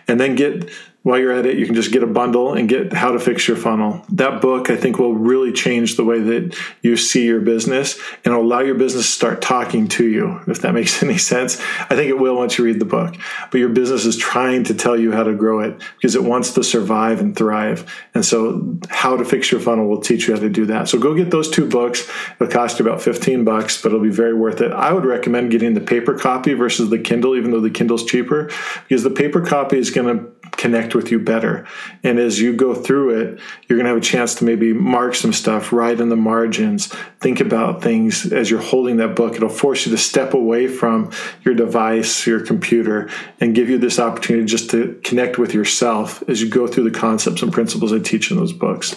and 0.08 0.18
then 0.18 0.34
get 0.34 0.70
while 1.06 1.20
you're 1.20 1.30
at 1.30 1.46
it, 1.46 1.56
you 1.56 1.64
can 1.66 1.76
just 1.76 1.92
get 1.92 2.02
a 2.02 2.06
bundle 2.06 2.54
and 2.54 2.68
get 2.68 2.92
How 2.92 3.12
to 3.12 3.20
Fix 3.20 3.46
Your 3.46 3.56
Funnel. 3.56 4.04
That 4.08 4.40
book, 4.40 4.70
I 4.70 4.76
think, 4.76 4.98
will 4.98 5.14
really 5.14 5.52
change 5.52 5.94
the 5.94 6.02
way 6.02 6.18
that 6.18 6.58
you 6.82 6.96
see 6.96 7.24
your 7.24 7.40
business 7.40 7.96
and 8.24 8.34
allow 8.34 8.58
your 8.58 8.74
business 8.74 9.06
to 9.06 9.12
start 9.12 9.40
talking 9.40 9.86
to 9.86 10.04
you, 10.04 10.40
if 10.48 10.62
that 10.62 10.74
makes 10.74 11.04
any 11.04 11.16
sense. 11.16 11.60
I 11.78 11.94
think 11.94 12.08
it 12.08 12.18
will 12.18 12.34
once 12.34 12.58
you 12.58 12.64
read 12.64 12.80
the 12.80 12.86
book. 12.86 13.14
But 13.52 13.58
your 13.58 13.68
business 13.68 14.04
is 14.04 14.16
trying 14.16 14.64
to 14.64 14.74
tell 14.74 14.98
you 14.98 15.12
how 15.12 15.22
to 15.22 15.32
grow 15.32 15.60
it 15.60 15.80
because 15.94 16.16
it 16.16 16.24
wants 16.24 16.54
to 16.54 16.64
survive 16.64 17.20
and 17.20 17.36
thrive. 17.36 17.88
And 18.12 18.24
so, 18.24 18.76
How 18.88 19.16
to 19.16 19.24
Fix 19.24 19.52
Your 19.52 19.60
Funnel 19.60 19.86
will 19.86 20.00
teach 20.00 20.26
you 20.26 20.34
how 20.34 20.40
to 20.40 20.48
do 20.48 20.66
that. 20.66 20.88
So, 20.88 20.98
go 20.98 21.14
get 21.14 21.30
those 21.30 21.48
two 21.48 21.68
books. 21.68 22.10
It'll 22.40 22.52
cost 22.52 22.80
you 22.80 22.84
about 22.84 23.00
15 23.00 23.44
bucks, 23.44 23.80
but 23.80 23.92
it'll 23.92 24.02
be 24.02 24.10
very 24.10 24.34
worth 24.34 24.60
it. 24.60 24.72
I 24.72 24.92
would 24.92 25.04
recommend 25.04 25.52
getting 25.52 25.74
the 25.74 25.80
paper 25.80 26.18
copy 26.18 26.54
versus 26.54 26.90
the 26.90 26.98
Kindle, 26.98 27.36
even 27.36 27.52
though 27.52 27.60
the 27.60 27.70
Kindle's 27.70 28.04
cheaper, 28.04 28.50
because 28.88 29.04
the 29.04 29.10
paper 29.10 29.40
copy 29.40 29.78
is 29.78 29.90
going 29.90 30.08
to 30.08 30.24
connect 30.56 30.94
with 30.94 31.10
you 31.10 31.18
better. 31.18 31.66
And 32.02 32.18
as 32.18 32.40
you 32.40 32.52
go 32.52 32.74
through 32.74 33.20
it, 33.20 33.40
you're 33.68 33.76
going 33.76 33.84
to 33.84 33.90
have 33.90 33.98
a 33.98 34.00
chance 34.00 34.34
to 34.36 34.44
maybe 34.44 34.72
mark 34.72 35.14
some 35.14 35.32
stuff, 35.32 35.72
write 35.72 36.00
in 36.00 36.08
the 36.08 36.16
margins, 36.16 36.86
think 37.20 37.40
about 37.40 37.82
things 37.82 38.32
as 38.32 38.50
you're 38.50 38.60
holding 38.60 38.96
that 38.98 39.14
book. 39.14 39.34
It'll 39.34 39.48
force 39.48 39.86
you 39.86 39.92
to 39.92 39.98
step 39.98 40.34
away 40.34 40.66
from 40.68 41.10
your 41.42 41.54
device, 41.54 42.26
your 42.26 42.40
computer, 42.40 43.10
and 43.40 43.54
give 43.54 43.68
you 43.68 43.78
this 43.78 43.98
opportunity 43.98 44.46
just 44.46 44.70
to 44.70 45.00
connect 45.04 45.38
with 45.38 45.54
yourself 45.54 46.22
as 46.28 46.42
you 46.42 46.48
go 46.48 46.66
through 46.66 46.90
the 46.90 46.98
concepts 46.98 47.42
and 47.42 47.52
principles 47.52 47.92
I 47.92 47.98
teach 47.98 48.30
in 48.30 48.36
those 48.36 48.52
books. 48.52 48.92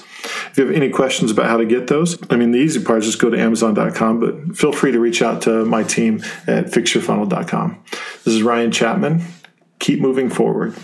If 0.52 0.58
you 0.58 0.66
have 0.66 0.76
any 0.76 0.90
questions 0.90 1.32
about 1.32 1.48
how 1.48 1.58
to 1.58 1.66
get 1.66 1.88
those, 1.88 2.18
I 2.30 2.36
mean, 2.36 2.52
the 2.52 2.60
easy 2.60 2.84
part 2.84 3.00
is 3.00 3.06
just 3.06 3.20
go 3.20 3.30
to 3.30 3.40
Amazon.com, 3.40 4.20
but 4.20 4.58
feel 4.58 4.72
free 4.72 4.92
to 4.92 5.00
reach 5.00 5.22
out 5.22 5.42
to 5.44 5.66
my 5.66 5.84
team 5.84 6.22
at 6.48 6.66
fixyourfunnel.com. 6.66 7.84
This 8.24 8.34
is 8.34 8.44
Ryan 8.44 8.72
Chapman. 8.72 9.24
Keep 9.80 10.02
moving 10.02 10.30
forward. 10.30 10.76